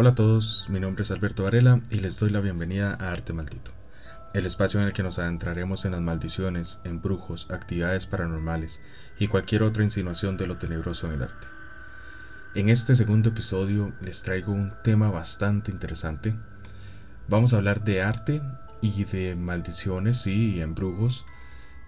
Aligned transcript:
Hola 0.00 0.10
a 0.10 0.14
todos, 0.14 0.68
mi 0.68 0.78
nombre 0.78 1.02
es 1.02 1.10
Alberto 1.10 1.42
Varela 1.42 1.80
y 1.90 1.98
les 1.98 2.20
doy 2.20 2.30
la 2.30 2.38
bienvenida 2.38 2.96
a 3.00 3.10
Arte 3.10 3.32
Maldito, 3.32 3.72
el 4.32 4.46
espacio 4.46 4.78
en 4.78 4.86
el 4.86 4.92
que 4.92 5.02
nos 5.02 5.18
adentraremos 5.18 5.84
en 5.84 5.90
las 5.90 6.00
maldiciones, 6.00 6.80
embrujos, 6.84 7.50
actividades 7.50 8.06
paranormales 8.06 8.80
y 9.18 9.26
cualquier 9.26 9.64
otra 9.64 9.82
insinuación 9.82 10.36
de 10.36 10.46
lo 10.46 10.56
tenebroso 10.56 11.08
en 11.08 11.14
el 11.14 11.24
arte. 11.24 11.48
En 12.54 12.68
este 12.68 12.94
segundo 12.94 13.30
episodio 13.30 13.92
les 14.00 14.22
traigo 14.22 14.52
un 14.52 14.72
tema 14.84 15.10
bastante 15.10 15.72
interesante. 15.72 16.32
Vamos 17.26 17.52
a 17.52 17.56
hablar 17.56 17.82
de 17.82 18.00
arte 18.00 18.40
y 18.80 19.02
de 19.02 19.34
maldiciones 19.34 20.28
y 20.28 20.60
embrujos 20.60 21.26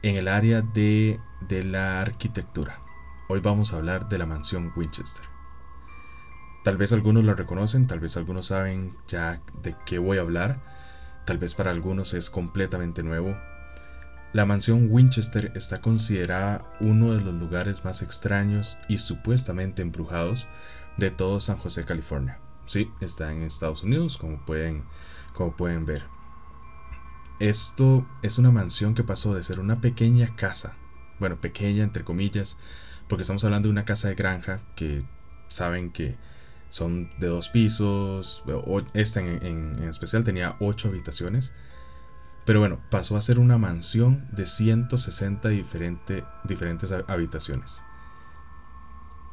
en 0.03 0.17
el 0.17 0.27
área 0.27 0.63
de, 0.63 1.21
de 1.49 1.63
la 1.63 2.01
arquitectura. 2.01 2.81
Hoy 3.29 3.39
vamos 3.39 3.73
a 3.73 3.77
hablar 3.77 4.09
de 4.09 4.19
la 4.19 4.27
mansión 4.27 4.73
Winchester. 4.75 5.40
Tal 6.63 6.77
vez 6.77 6.93
algunos 6.93 7.25
lo 7.25 7.35
reconocen, 7.35 7.87
tal 7.87 8.01
vez 8.01 8.17
algunos 8.17 8.47
saben 8.47 8.95
ya 9.09 9.41
de 9.63 9.75
qué 9.87 9.99
voy 9.99 10.19
a 10.19 10.21
hablar, 10.21 10.61
tal 11.25 11.39
vez 11.39 11.55
para 11.55 11.71
algunos 11.71 12.13
es 12.13 12.29
completamente 12.29 13.03
nuevo. 13.03 13.35
La 14.33 14.47
mansión 14.47 14.89
Winchester 14.91 15.53
está 15.57 15.81
considerada 15.81 16.65
uno 16.79 17.15
de 17.15 17.21
los 17.21 17.35
lugares 17.35 17.85
más 17.85 18.03
extraños 18.03 18.79
y 18.89 18.99
supuestamente 18.99 19.83
embrujados 19.83 20.47
de 20.99 21.11
todo 21.11 21.41
San 21.41 21.57
José, 21.57 21.85
California. 21.85 22.39
Sí, 22.67 22.93
está 23.01 23.33
en 23.33 23.43
Estados 23.43 23.83
Unidos, 23.83 24.19
como 24.19 24.45
pueden, 24.45 24.85
como 25.35 25.57
pueden 25.57 25.87
ver. 25.87 26.05
Esto 27.41 28.07
es 28.23 28.39
una 28.39 28.51
mansión 28.51 28.95
que 28.95 29.03
pasó 29.03 29.35
de 29.35 29.43
ser 29.43 29.61
una 29.61 29.81
pequeña 29.81 30.37
casa, 30.37 30.75
bueno, 31.19 31.41
pequeña 31.41 31.83
entre 31.83 32.05
comillas, 32.05 32.59
porque 33.09 33.23
estamos 33.23 33.43
hablando 33.45 33.69
de 33.69 33.73
una 33.73 33.87
casa 33.87 34.09
de 34.09 34.15
granja 34.15 34.61
que 34.77 35.03
saben 35.49 35.91
que 35.91 36.17
son 36.71 37.11
de 37.19 37.27
dos 37.27 37.49
pisos. 37.49 38.43
Esta 38.95 39.21
en, 39.21 39.77
especial 39.83 40.25
tenía 40.25 40.57
ocho 40.61 40.89
habitaciones. 40.89 41.53
Pero 42.47 42.61
bueno, 42.61 42.81
pasó 42.91 43.17
a 43.17 43.23
ser 43.23 43.39
una 43.39 43.59
mansión 43.59 44.27
de 44.33 44.47
160 44.47 45.51
diferentes 45.51 46.93
habitaciones. 47.07 47.83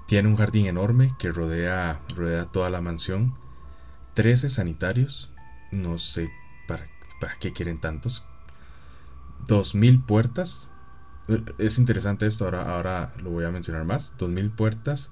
Tiene 0.07 0.27
un 0.27 0.35
jardín 0.35 0.65
enorme 0.65 1.13
que 1.17 1.31
rodea, 1.31 2.01
rodea 2.15 2.45
toda 2.45 2.69
la 2.69 2.81
mansión. 2.81 3.35
13 4.15 4.49
sanitarios. 4.49 5.31
No 5.71 5.97
sé 5.97 6.29
para, 6.67 6.87
para 7.21 7.37
qué 7.39 7.53
quieren 7.53 7.79
tantos. 7.79 8.25
2.000 9.47 10.05
puertas. 10.05 10.69
Es 11.57 11.77
interesante 11.77 12.25
esto, 12.25 12.45
ahora, 12.45 12.73
ahora 12.73 13.13
lo 13.21 13.29
voy 13.29 13.45
a 13.45 13.51
mencionar 13.51 13.85
más. 13.85 14.13
2.000 14.17 14.55
puertas 14.55 15.11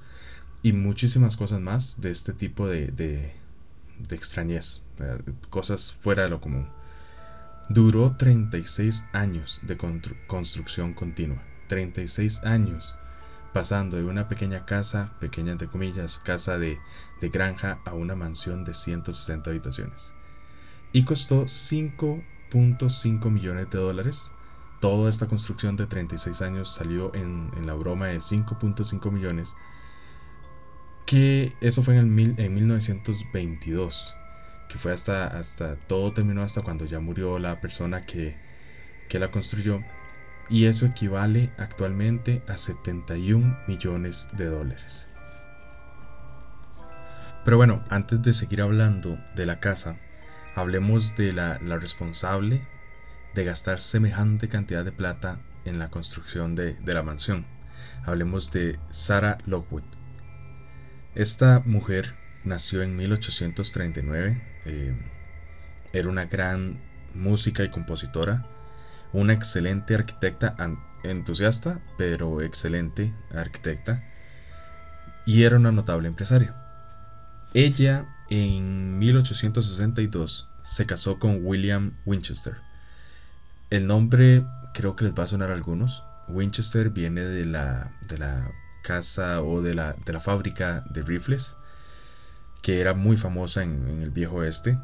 y 0.66 0.74
muchísimas 0.74 1.38
cosas 1.38 1.62
más 1.62 2.02
de 2.02 2.10
este 2.10 2.34
tipo 2.34 2.68
de, 2.68 2.88
de, 2.88 3.36
extrañez, 4.10 4.82
cosas 5.52 5.96
fuera 6.02 6.24
de 6.24 6.30
lo 6.30 6.42
común. 6.42 6.68
Duró 7.70 8.16
36 8.18 9.06
años 9.14 9.62
de 9.62 9.78
construcción 10.26 10.96
continua, 10.96 11.44
36 11.68 12.44
años 12.46 12.96
pasando 13.54 13.98
de 13.98 14.06
una 14.06 14.28
pequeña 14.28 14.66
casa, 14.66 15.14
pequeña 15.20 15.52
entre 15.52 15.68
comillas, 15.68 16.18
casa 16.18 16.58
de, 16.58 16.80
de 17.22 17.30
granja 17.30 17.78
a 17.86 17.94
una 17.94 18.16
mansión 18.16 18.66
de 18.66 18.74
160 18.74 19.48
habitaciones. 19.48 20.16
Y 20.92 21.06
costó 21.06 21.44
5.5 21.44 23.30
millones 23.30 23.70
de 23.70 23.78
dólares. 23.78 24.32
Toda 24.80 25.12
esta 25.12 25.28
construcción 25.28 25.78
de 25.78 25.86
36 25.86 26.42
años 26.42 26.74
salió 26.74 27.14
en 27.14 27.52
la 27.68 27.76
broma 27.76 28.08
de 28.08 28.18
5.5 28.18 29.12
millones 29.12 29.56
que 31.06 31.54
eso 31.62 31.84
fue 31.84 31.94
en, 31.96 32.00
el 32.00 32.06
mil, 32.08 32.36
en 32.38 32.54
1922, 32.54 34.16
que 34.70 34.78
fue 34.78 34.92
hasta, 34.92 35.28
hasta, 35.28 35.76
todo 35.76 36.12
terminó 36.14 36.42
hasta 36.42 36.62
cuando 36.62 36.86
ya 36.86 37.00
murió 37.00 37.40
la 37.40 37.62
persona 37.62 38.02
que, 38.02 38.36
que 39.08 39.20
la 39.20 39.32
construyó, 39.32 39.82
y 40.50 40.66
eso 40.66 40.86
equivale 40.86 41.52
actualmente 41.58 42.42
a 42.48 42.58
71 42.58 43.58
millones 43.68 44.28
de 44.34 44.46
dólares. 44.46 45.10
Pero 47.44 47.58
bueno, 47.58 47.84
antes 47.90 48.22
de 48.24 48.34
seguir 48.34 48.62
hablando 48.62 49.20
de 49.36 49.46
la 49.46 49.60
casa, 49.60 49.98
hablemos 50.56 51.16
de 51.16 51.32
la, 51.32 51.60
la 51.64 51.78
responsable 51.78 52.62
de 53.36 53.44
gastar 53.44 53.82
semejante 53.82 54.50
cantidad 54.50 54.84
de 54.84 54.92
plata 54.92 55.40
en 55.66 55.78
la 55.78 55.90
construcción 55.90 56.56
de, 56.56 56.74
de 56.74 56.94
la 56.94 57.04
mansión. 57.04 57.46
Hablemos 58.04 58.52
de 58.52 58.80
Sarah 58.90 59.38
Lockwood. 59.46 59.84
Esta 61.16 61.62
mujer 61.66 62.14
nació 62.44 62.82
en 62.82 62.98
1839, 62.98 64.42
eh, 64.66 64.94
era 65.94 66.10
una 66.10 66.26
gran 66.26 66.82
música 67.14 67.64
y 67.64 67.72
compositora, 67.72 68.46
una 69.14 69.32
excelente 69.32 69.96
arquitecta, 69.96 70.58
entusiasta, 71.06 71.80
pero 71.98 72.42
excelente 72.42 73.14
arquitecta, 73.34 74.04
y 75.26 75.44
era 75.44 75.56
una 75.56 75.72
notable 75.72 76.10
empresaria. 76.10 76.54
Ella 77.54 78.14
en 78.30 79.00
1862 79.00 80.50
se 80.64 80.86
casó 80.86 81.18
con 81.18 81.46
William 81.46 81.94
Winchester. 82.06 82.58
El 83.70 83.88
nombre 83.88 84.46
creo 84.74 84.98
que 84.98 85.06
les 85.06 85.14
va 85.14 85.24
a 85.24 85.28
sonar 85.28 85.52
a 85.52 85.54
algunos. 85.54 86.04
Winchester 86.28 86.90
viene 86.90 87.22
de 87.22 87.46
la, 87.46 87.94
de 88.10 88.18
la 88.18 88.52
casa 88.86 89.42
o 89.42 89.62
de 89.62 89.74
la, 89.74 89.94
de 90.06 90.14
la 90.14 90.20
fábrica 90.20 90.86
de 90.90 91.02
rifles, 91.02 91.56
que 92.62 92.80
era 92.80 92.94
muy 92.94 93.18
famosa 93.18 93.64
en, 93.64 94.02
el 94.02 94.12
viejo 94.12 94.36
oeste. 94.38 94.78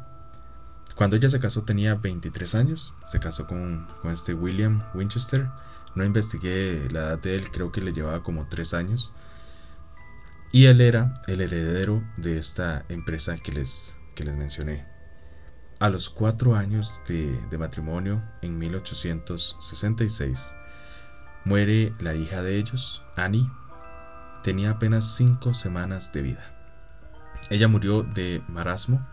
Cuando 0.96 1.16
ella 1.16 1.30
se 1.30 1.40
casó 1.40 1.62
tenía 1.62 1.94
23 1.94 2.54
años, 2.56 2.92
se 3.04 3.20
casó 3.20 3.46
con, 3.46 3.86
con 4.02 4.10
este 4.12 4.34
William 4.34 4.82
Winchester. 4.94 5.48
No 5.94 6.04
investigué 6.04 6.88
la 6.90 7.00
edad 7.00 7.18
de 7.18 7.36
él, 7.36 7.50
creo 7.50 7.70
que 7.70 7.80
le 7.80 7.92
llevaba 7.92 8.22
como 8.22 8.48
3 8.48 8.74
años. 8.74 9.14
Y 10.50 10.66
él 10.66 10.80
era 10.80 11.14
el 11.28 11.40
heredero 11.40 12.02
de 12.16 12.38
esta 12.38 12.84
empresa 12.88 13.36
que 13.38 13.52
les, 13.52 13.96
que 14.14 14.24
les 14.24 14.34
mencioné. 14.34 14.84
A 15.78 15.88
los 15.90 16.10
4 16.10 16.56
años 16.56 17.00
de, 17.08 17.38
de 17.50 17.58
matrimonio, 17.58 18.22
en 18.42 18.58
1866, 18.58 20.54
muere 21.44 21.94
la 21.98 22.14
hija 22.14 22.42
de 22.42 22.58
ellos, 22.58 23.02
Annie, 23.16 23.50
tenía 24.42 24.70
apenas 24.70 25.16
cinco 25.16 25.54
semanas 25.54 26.12
de 26.12 26.22
vida. 26.22 26.50
Ella 27.50 27.68
murió 27.68 28.02
de 28.02 28.42
marasmo, 28.48 29.06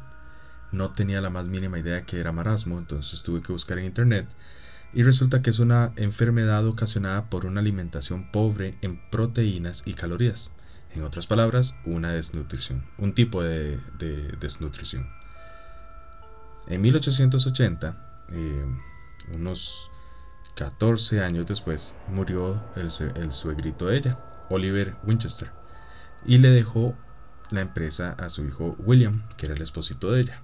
no 0.72 0.91
tenía 0.91 1.22
la 1.22 1.29
más 1.29 1.47
mínima 1.47 1.79
idea 1.79 2.03
que 2.03 2.19
era 2.19 2.31
marasmo, 2.31 2.78
entonces 2.78 3.23
tuve 3.23 3.41
que 3.41 3.51
buscar 3.51 3.79
en 3.79 3.85
internet 3.85 4.28
y 4.94 5.03
resulta 5.03 5.41
que 5.41 5.50
es 5.50 5.59
una 5.59 5.91
enfermedad 5.95 6.66
ocasionada 6.66 7.29
por 7.29 7.45
una 7.45 7.59
alimentación 7.59 8.31
pobre 8.31 8.78
en 8.81 9.00
proteínas 9.09 9.84
y 9.85 9.94
calorías. 9.94 10.51
En 10.95 11.03
otras 11.03 11.28
palabras, 11.28 11.75
una 11.85 12.13
desnutrición, 12.13 12.84
un 12.97 13.13
tipo 13.13 13.44
de, 13.44 13.79
desnutrición. 14.39 15.07
En 16.68 16.81
1880, 16.81 18.25
eh, 18.29 18.66
unos 19.34 19.91
14 20.56 21.22
años 21.22 21.45
después, 21.45 21.95
murió 22.07 22.63
el, 22.75 22.89
el 23.16 23.31
suegrito 23.31 23.88
de 23.88 23.97
ella, 23.97 24.19
Oliver 24.49 24.95
Winchester, 25.03 25.51
y 26.25 26.37
le 26.37 26.49
dejó 26.49 26.95
la 27.51 27.61
empresa 27.61 28.11
a 28.11 28.29
su 28.29 28.45
hijo 28.45 28.75
William, 28.79 29.23
que 29.37 29.47
era 29.47 29.55
el 29.55 29.61
esposito 29.61 30.11
de 30.11 30.21
ella. 30.21 30.41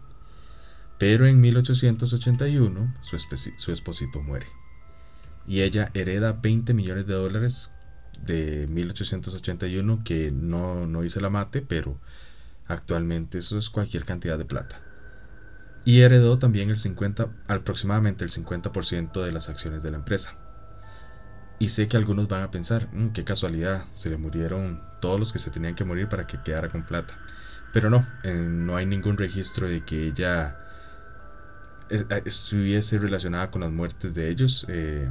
Pero 0.97 1.27
en 1.27 1.41
1881 1.41 2.95
su, 3.01 3.17
su 3.57 3.71
esposito 3.71 4.21
muere 4.21 4.47
y 5.47 5.61
ella 5.61 5.91
hereda 5.93 6.33
20 6.33 6.73
millones 6.73 7.07
de 7.07 7.13
dólares 7.13 7.71
de 8.25 8.67
1881 8.67 10.01
que 10.03 10.31
no, 10.31 10.87
no 10.87 11.03
hice 11.03 11.21
la 11.21 11.29
mate, 11.29 11.61
pero 11.61 11.99
actualmente 12.67 13.37
eso 13.37 13.57
es 13.57 13.69
cualquier 13.69 14.05
cantidad 14.05 14.37
de 14.37 14.45
plata. 14.45 14.81
Y 15.83 16.01
heredó 16.01 16.39
también 16.39 16.71
el 16.71 16.77
50, 16.77 17.29
aproximadamente 17.47 18.23
el 18.23 18.31
50% 18.31 19.23
de 19.23 19.31
las 19.31 19.49
acciones 19.49 19.83
de 19.83 19.91
la 19.91 19.97
empresa. 19.97 20.35
Y 21.59 21.69
sé 21.69 21.87
que 21.87 21.97
algunos 21.97 22.27
van 22.27 22.43
a 22.43 22.51
pensar, 22.51 22.89
mm, 22.91 23.09
qué 23.09 23.23
casualidad, 23.23 23.85
se 23.93 24.09
le 24.09 24.17
murieron 24.17 24.81
todos 24.99 25.19
los 25.19 25.31
que 25.31 25.39
se 25.39 25.51
tenían 25.51 25.75
que 25.75 25.85
morir 25.85 26.09
para 26.09 26.27
que 26.27 26.41
quedara 26.41 26.69
con 26.69 26.83
plata. 26.83 27.17
Pero 27.71 27.89
no, 27.89 28.07
eh, 28.23 28.33
no 28.33 28.75
hay 28.75 28.85
ningún 28.85 29.17
registro 29.17 29.67
de 29.67 29.83
que 29.83 30.07
ella 30.07 30.57
estuviese 32.25 32.97
relacionada 32.97 33.51
con 33.51 33.61
las 33.61 33.71
muertes 33.71 34.13
de 34.13 34.29
ellos. 34.29 34.65
Eh, 34.69 35.09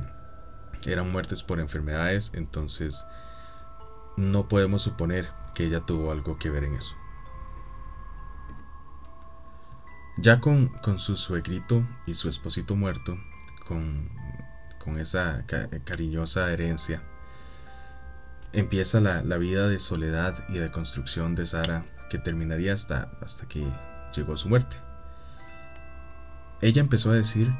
eran 0.86 1.10
muertes 1.10 1.42
por 1.42 1.60
enfermedades, 1.60 2.30
entonces 2.34 3.06
no 4.16 4.48
podemos 4.48 4.82
suponer 4.82 5.28
que 5.54 5.64
ella 5.64 5.80
tuvo 5.80 6.12
algo 6.12 6.38
que 6.38 6.50
ver 6.50 6.64
en 6.64 6.74
eso. 6.74 6.94
Ya 10.18 10.40
con, 10.40 10.68
con 10.68 10.98
su 10.98 11.16
suegrito 11.16 11.86
y 12.06 12.14
su 12.14 12.28
esposito 12.28 12.76
muerto, 12.76 13.18
con 13.66 14.10
con 14.84 14.98
esa 14.98 15.44
cariñosa 15.84 16.52
herencia, 16.52 17.02
empieza 18.52 19.00
la, 19.00 19.22
vida 19.38 19.68
de 19.68 19.78
soledad 19.78 20.44
y 20.48 20.58
de 20.58 20.70
construcción 20.70 21.34
de 21.34 21.46
Sara 21.46 21.86
que 22.10 22.18
terminaría 22.18 22.72
hasta, 22.72 23.10
hasta 23.20 23.48
que 23.48 23.66
llegó 24.14 24.36
su 24.36 24.48
muerte. 24.48 24.76
Ella 26.60 26.80
empezó 26.80 27.10
a 27.10 27.14
decir 27.14 27.52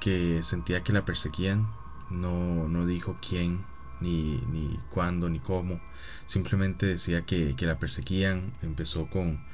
que 0.00 0.40
sentía 0.42 0.82
que 0.82 0.92
la 0.92 1.04
perseguían, 1.04 1.70
no, 2.10 2.68
no 2.68 2.86
dijo 2.86 3.16
quién, 3.26 3.64
ni, 4.00 4.38
ni 4.50 4.78
cuándo, 4.90 5.28
ni 5.28 5.38
cómo, 5.38 5.80
simplemente 6.26 6.86
decía 6.86 7.22
que, 7.22 7.54
la 7.60 7.78
perseguían, 7.78 8.52
empezó 8.62 9.08
con, 9.08 9.44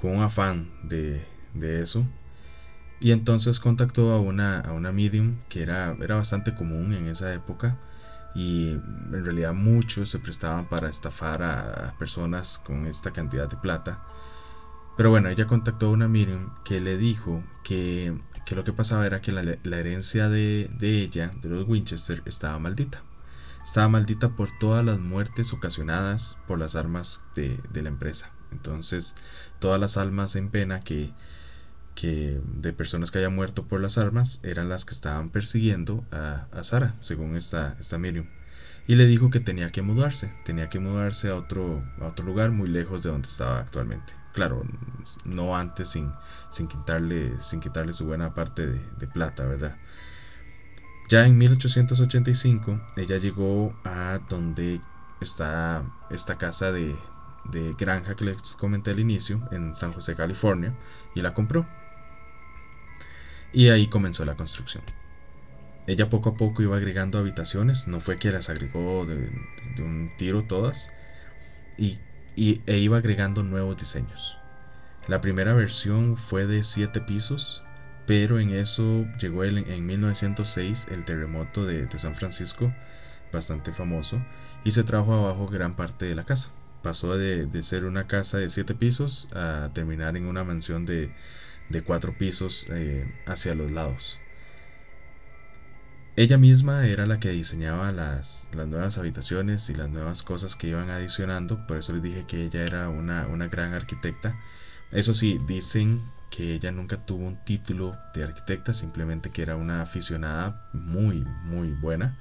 con 0.00 0.16
un 0.16 0.22
afán 0.22 0.70
de, 0.82 1.24
de, 1.54 1.80
eso. 1.80 2.06
Y 3.04 3.12
entonces 3.12 3.60
contactó 3.60 4.12
a 4.12 4.18
una, 4.18 4.60
a 4.60 4.72
una 4.72 4.90
medium 4.90 5.36
que 5.50 5.60
era, 5.62 5.94
era 6.00 6.14
bastante 6.14 6.54
común 6.54 6.94
en 6.94 7.06
esa 7.06 7.34
época 7.34 7.76
y 8.34 8.70
en 8.70 9.24
realidad 9.26 9.52
muchos 9.52 10.08
se 10.08 10.18
prestaban 10.18 10.70
para 10.70 10.88
estafar 10.88 11.42
a 11.42 11.94
personas 11.98 12.56
con 12.56 12.86
esta 12.86 13.12
cantidad 13.12 13.46
de 13.46 13.58
plata. 13.58 14.02
Pero 14.96 15.10
bueno, 15.10 15.28
ella 15.28 15.46
contactó 15.46 15.88
a 15.88 15.90
una 15.90 16.08
medium 16.08 16.48
que 16.64 16.80
le 16.80 16.96
dijo 16.96 17.44
que, 17.62 18.18
que 18.46 18.54
lo 18.54 18.64
que 18.64 18.72
pasaba 18.72 19.04
era 19.04 19.20
que 19.20 19.32
la, 19.32 19.58
la 19.62 19.78
herencia 19.78 20.30
de, 20.30 20.70
de, 20.78 21.02
ella, 21.02 21.30
de 21.42 21.50
los 21.50 21.68
Winchester, 21.68 22.22
estaba 22.24 22.58
maldita. 22.58 23.02
Estaba 23.62 23.90
maldita 23.90 24.30
por 24.30 24.48
todas 24.58 24.82
las 24.82 24.98
muertes 24.98 25.52
ocasionadas 25.52 26.38
por 26.46 26.58
las 26.58 26.74
armas 26.74 27.22
de, 27.34 27.60
de 27.70 27.82
la 27.82 27.90
empresa. 27.90 28.30
Entonces, 28.50 29.14
todas 29.58 29.78
las 29.78 29.98
almas 29.98 30.36
en 30.36 30.48
pena 30.48 30.80
que, 30.80 31.12
que 31.94 32.40
de 32.44 32.72
personas 32.72 33.10
que 33.10 33.18
hayan 33.18 33.34
muerto 33.34 33.66
por 33.66 33.80
las 33.80 33.98
armas 33.98 34.40
eran 34.42 34.68
las 34.68 34.84
que 34.84 34.92
estaban 34.92 35.30
persiguiendo 35.30 36.04
a, 36.10 36.46
a 36.52 36.64
Sara, 36.64 36.94
según 37.00 37.36
esta, 37.36 37.76
esta 37.78 37.98
medium. 37.98 38.26
Y 38.86 38.96
le 38.96 39.06
dijo 39.06 39.30
que 39.30 39.40
tenía 39.40 39.70
que 39.70 39.82
mudarse, 39.82 40.32
tenía 40.44 40.68
que 40.68 40.78
mudarse 40.78 41.30
a 41.30 41.36
otro, 41.36 41.82
a 42.00 42.06
otro 42.06 42.24
lugar 42.24 42.50
muy 42.50 42.68
lejos 42.68 43.02
de 43.02 43.10
donde 43.10 43.28
estaba 43.28 43.58
actualmente. 43.58 44.12
Claro, 44.34 44.62
no 45.24 45.56
antes 45.56 45.88
sin, 45.88 46.12
sin, 46.50 46.66
quitarle, 46.66 47.32
sin 47.40 47.60
quitarle 47.60 47.92
su 47.92 48.04
buena 48.04 48.34
parte 48.34 48.66
de, 48.66 48.80
de 48.98 49.06
plata, 49.06 49.44
¿verdad? 49.44 49.76
Ya 51.08 51.26
en 51.26 51.38
1885 51.38 52.80
ella 52.96 53.18
llegó 53.18 53.74
a 53.84 54.18
donde 54.28 54.80
está 55.20 55.84
esta 56.10 56.36
casa 56.36 56.72
de, 56.72 56.96
de 57.50 57.72
granja 57.78 58.14
que 58.14 58.24
les 58.24 58.54
comenté 58.56 58.90
al 58.90 59.00
inicio, 59.00 59.40
en 59.50 59.74
San 59.74 59.92
José, 59.92 60.14
California, 60.14 60.74
y 61.14 61.20
la 61.20 61.34
compró. 61.34 61.66
Y 63.54 63.68
ahí 63.68 63.86
comenzó 63.86 64.24
la 64.24 64.34
construcción. 64.34 64.82
Ella 65.86 66.10
poco 66.10 66.30
a 66.30 66.34
poco 66.34 66.62
iba 66.62 66.76
agregando 66.76 67.18
habitaciones, 67.18 67.86
no 67.86 68.00
fue 68.00 68.18
que 68.18 68.32
las 68.32 68.50
agregó 68.50 69.06
de, 69.06 69.30
un 69.80 70.10
tiro 70.18 70.42
todas, 70.42 70.88
y, 71.78 72.00
e 72.36 72.78
iba 72.78 72.98
agregando 72.98 73.44
nuevos 73.44 73.76
diseños. 73.76 74.38
La 75.06 75.20
primera 75.20 75.54
versión 75.54 76.16
fue 76.16 76.46
de 76.46 76.64
7 76.64 77.02
pisos, 77.02 77.62
pero 78.06 78.40
en 78.40 78.50
eso 78.50 79.06
llegó 79.20 79.44
el, 79.44 79.58
en 79.58 79.86
1906 79.86 80.88
el 80.90 81.04
terremoto 81.04 81.64
de, 81.64 81.86
San 81.96 82.16
Francisco, 82.16 82.74
bastante 83.32 83.70
famoso, 83.70 84.20
y 84.64 84.72
se 84.72 84.82
trajo 84.82 85.14
abajo 85.14 85.46
gran 85.46 85.76
parte 85.76 86.06
de 86.06 86.16
la 86.16 86.24
casa. 86.24 86.50
Pasó 86.82 87.16
de, 87.16 87.46
de 87.46 87.62
ser 87.62 87.84
una 87.84 88.08
casa 88.08 88.38
de 88.38 88.48
7 88.48 88.74
pisos 88.74 89.28
a 89.32 89.70
terminar 89.74 90.16
en 90.16 90.26
una 90.26 90.42
mansión 90.42 90.86
de 90.86 91.12
de 91.68 91.82
cuatro 91.82 92.16
pisos 92.16 92.66
eh, 92.70 93.06
hacia 93.26 93.54
los 93.54 93.70
lados. 93.70 94.20
Ella 96.16 96.38
misma 96.38 96.86
era 96.86 97.06
la 97.06 97.18
que 97.18 97.30
diseñaba 97.30 97.90
las, 97.90 98.48
las, 98.52 98.68
nuevas 98.68 98.98
habitaciones 98.98 99.68
y 99.68 99.74
las 99.74 99.90
nuevas 99.90 100.22
cosas 100.22 100.54
que 100.54 100.68
iban 100.68 100.90
adicionando, 100.90 101.66
por 101.66 101.78
eso 101.78 101.92
les 101.92 102.02
dije 102.02 102.24
que 102.26 102.44
ella 102.44 102.62
era 102.62 102.88
una, 102.88 103.26
una 103.26 103.48
gran 103.48 103.74
arquitecta. 103.74 104.38
Eso 104.92 105.12
sí, 105.12 105.40
dicen 105.48 106.02
que 106.30 106.54
ella 106.54 106.70
nunca 106.70 107.04
tuvo 107.04 107.26
un 107.26 107.44
título 107.44 107.96
de 108.14 108.22
arquitecta, 108.22 108.74
simplemente 108.74 109.30
que 109.30 109.42
era 109.42 109.56
una 109.56 109.82
aficionada 109.82 110.68
muy, 110.72 111.24
muy 111.44 111.72
buena. 111.72 112.16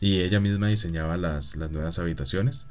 Y 0.00 0.20
ella 0.20 0.40
misma 0.40 0.68
diseñaba 0.68 1.18
las, 1.18 1.54
las 1.56 1.70
nuevas 1.70 1.98
habitaciones. 1.98 2.66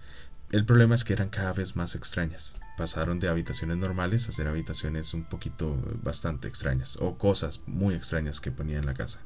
El 0.51 0.65
problema 0.65 0.95
es 0.95 1.03
que 1.03 1.13
eran 1.13 1.29
cada 1.29 1.53
vez 1.53 1.75
más 1.75 1.93
extrañas 1.93 2.55
pasaron 2.77 3.19
de 3.19 3.27
habitaciones 3.27 3.77
normales 3.77 4.29
a 4.29 4.31
ser 4.31 4.47
habitaciones 4.47 5.13
un 5.13 5.23
poquito 5.23 5.75
bastante 6.03 6.47
extrañas 6.47 6.97
o 7.01 7.17
cosas 7.17 7.61
muy 7.65 7.95
extrañas 7.95 8.39
que 8.39 8.51
ponía 8.51 8.77
en 8.77 8.85
la 8.85 8.93
casa. 8.93 9.21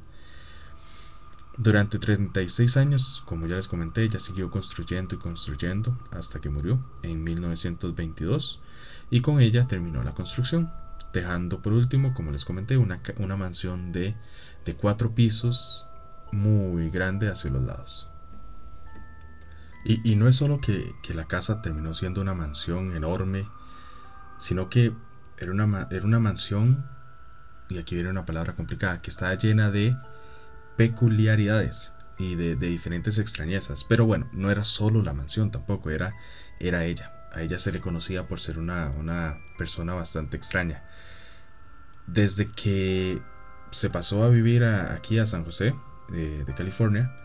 Durante 1.58 2.00
36 2.00 2.78
años, 2.78 3.22
como 3.26 3.46
ya 3.46 3.58
les 3.58 3.68
comenté, 3.68 4.04
ella 4.04 4.20
siguió 4.20 4.50
construyendo 4.50 5.16
y 5.16 5.18
construyendo 5.18 6.00
hasta 6.12 6.40
que 6.40 6.50
murió 6.50 6.80
en 7.04 7.24
1922 7.24 8.62
y 9.10 9.20
con 9.20 9.42
ella 9.42 9.68
terminó 9.68 10.02
la 10.02 10.14
construcción, 10.14 10.72
dejando 11.14 11.62
por 11.62 11.74
último, 11.74 12.14
como 12.14 12.32
les 12.32 12.46
comenté, 12.46 12.78
una, 12.78 13.02
una 13.18 13.36
mansión 13.36 13.92
de, 13.92 14.16
de 14.64 14.76
cuatro 14.76 15.14
pisos 15.14 15.86
muy 16.32 16.90
grande 16.90 17.28
hacia 17.28 17.52
los 17.52 17.64
lados. 17.64 18.11
Y, 19.84 20.16
no 20.16 20.28
es 20.28 20.36
solo 20.36 20.62
que, 20.62 20.94
la 21.14 21.26
casa 21.28 21.62
terminó 21.62 21.94
siendo 21.94 22.22
una 22.22 22.36
mansión 22.36 22.96
enorme, 22.96 23.48
sino 24.38 24.70
que 24.70 24.94
era 25.38 25.52
una, 25.52 25.88
era 25.90 26.06
una 26.06 26.20
mansión, 26.20 26.86
y 27.68 27.80
aquí 27.80 27.96
viene 27.96 28.12
una 28.12 28.26
palabra 28.26 28.56
complicada, 28.56 29.02
que 29.02 29.10
estaba 29.10 29.34
llena 29.36 29.72
de 29.72 29.96
peculiaridades 30.78 31.94
y 32.20 32.36
de, 32.36 32.56
diferentes 32.56 33.18
extrañezas. 33.18 33.84
Pero 33.84 34.06
bueno, 34.06 34.30
no 34.34 34.52
era 34.52 34.64
solo 34.64 35.02
la 35.02 35.14
mansión 35.14 35.50
tampoco, 35.50 35.90
era, 35.90 36.14
era 36.60 36.86
ella. 36.86 37.14
A 37.34 37.42
ella 37.42 37.58
se 37.58 37.72
le 37.72 37.82
conocía 37.82 38.28
por 38.28 38.40
ser 38.40 38.60
una, 38.60 38.90
una 38.90 39.40
persona 39.58 39.96
bastante 39.96 40.38
extraña. 40.38 40.84
Desde 42.06 42.52
que 42.52 43.20
se 43.72 43.90
pasó 43.90 44.24
a 44.24 44.30
vivir 44.30 44.64
aquí 44.64 45.18
a 45.18 45.26
San 45.26 45.44
José, 45.44 45.74
de 46.10 46.54
California, 46.58 47.21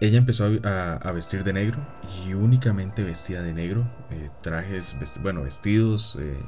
ella 0.00 0.16
empezó 0.16 0.46
a, 0.64 1.12
vestir 1.12 1.44
de 1.44 1.52
negro 1.52 1.86
y 2.26 2.32
únicamente 2.32 3.04
vestía 3.04 3.42
de 3.42 3.52
negro, 3.52 3.86
eh, 4.10 4.30
trajes, 4.40 4.96
bueno, 5.20 5.42
vestidos 5.42 6.16
eh, 6.18 6.38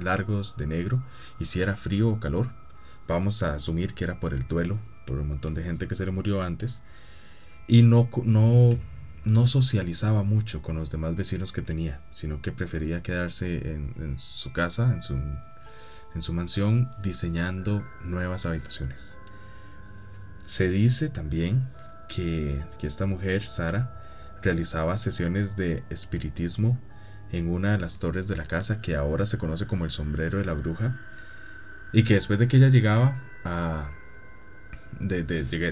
largos 0.00 0.56
de 0.56 0.66
negro. 0.66 1.02
Y 1.38 1.44
si 1.44 1.60
era 1.60 1.76
frío 1.76 2.08
o 2.08 2.18
calor, 2.18 2.48
vamos 3.06 3.42
a 3.42 3.54
asumir 3.54 3.92
que 3.92 4.04
era 4.04 4.18
por 4.20 4.32
el 4.32 4.48
duelo, 4.48 4.78
por 5.06 5.18
un 5.18 5.28
montón 5.28 5.52
de 5.52 5.64
gente 5.64 5.86
que 5.86 5.94
se 5.94 6.06
le 6.06 6.12
murió 6.12 6.40
antes. 6.40 6.80
Y 7.66 7.82
no, 7.82 8.08
no, 8.24 8.78
no 9.26 9.46
socializaba 9.46 10.22
mucho 10.22 10.62
con 10.62 10.76
los 10.76 10.90
demás 10.90 11.14
vecinos 11.14 11.52
que 11.52 11.60
tenía, 11.60 12.00
sino 12.10 12.40
que 12.40 12.52
prefería 12.52 13.02
quedarse 13.02 13.70
en, 13.70 13.94
en 13.98 14.18
su 14.18 14.50
casa, 14.52 14.94
en 14.94 15.02
su, 15.02 15.12
en 16.14 16.22
su 16.22 16.32
mansión, 16.32 16.90
diseñando 17.02 17.84
nuevas 18.02 18.46
habitaciones. 18.46 19.18
Se 20.46 20.70
dice 20.70 21.10
también 21.10 21.68
que, 22.08 22.62
esta 22.82 23.06
mujer, 23.06 23.46
Sara, 23.46 23.94
realizaba 24.42 24.98
sesiones 24.98 25.56
de 25.56 25.84
espiritismo 25.90 26.78
en 27.30 27.48
una 27.48 27.72
de 27.72 27.78
las 27.78 27.98
torres 27.98 28.28
de 28.28 28.36
la 28.36 28.46
casa 28.46 28.80
que 28.80 28.96
ahora 28.96 29.26
se 29.26 29.38
conoce 29.38 29.66
como 29.66 29.84
el 29.84 29.90
sombrero 29.90 30.38
de 30.38 30.44
la 30.44 30.54
bruja 30.54 30.98
y 31.92 32.04
que 32.04 32.14
después 32.14 32.38
de 32.38 32.48
que 32.48 32.56
ella 32.56 32.68
llegaba 32.68 33.20
a 33.44 33.90
de, 35.00 35.22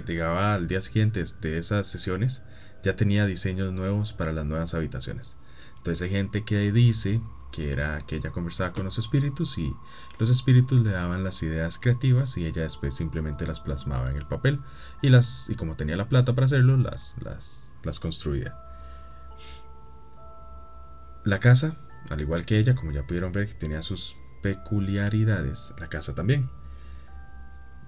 llegaba 0.07 0.55
al 0.55 0.67
día 0.69 0.81
siguiente 0.81 1.25
de 1.41 1.59
esas 1.59 1.89
sesiones 1.89 2.43
ya 2.83 2.95
tenía 2.95 3.27
diseños 3.27 3.73
nuevos 3.73 4.13
para 4.13 4.33
las 4.33 4.45
nuevas 4.45 4.75
habitaciones. 4.75 5.37
Entonces 5.79 6.03
hay 6.03 6.11
gente 6.11 6.45
que 6.45 6.71
dice 6.73 7.21
que 7.53 7.73
era 7.73 8.01
que 8.03 8.17
ella 8.17 8.31
conversaba 8.31 8.73
con 8.73 8.85
los 8.85 8.99
espíritus 8.99 9.59
y 9.59 9.75
los 10.19 10.31
espíritus 10.31 10.83
le 10.83 10.91
daban 10.91 11.25
las 11.25 11.43
ideas 11.43 11.79
creativas 11.79 12.37
y 12.37 12.47
ella 12.47 12.63
después 12.63 12.95
simplemente 12.95 13.47
las 13.47 13.61
plasmaba 13.61 14.11
en 14.11 14.17
el 14.17 14.27
papel 14.27 14.61
y 15.03 15.09
las 15.09 15.49
y 15.49 15.55
como 15.55 15.77
tenía 15.77 15.97
la 15.97 16.09
plata 16.09 16.35
para 16.35 16.47
hacerlo 16.47 16.77
las 16.77 17.17
las, 17.23 17.73
las 17.83 18.01
construía. 18.01 18.57
La 21.25 21.41
casa, 21.41 21.77
al 22.09 22.21
igual 22.21 22.47
que 22.47 22.59
ella, 22.59 22.77
como 22.77 22.93
ya 22.93 23.05
pudieron 23.05 23.33
ver, 23.33 23.53
tenía 23.55 23.83
sus 23.83 24.17
peculiaridades, 24.43 25.75
la 25.77 25.89
casa 25.89 26.15
también. 26.15 26.49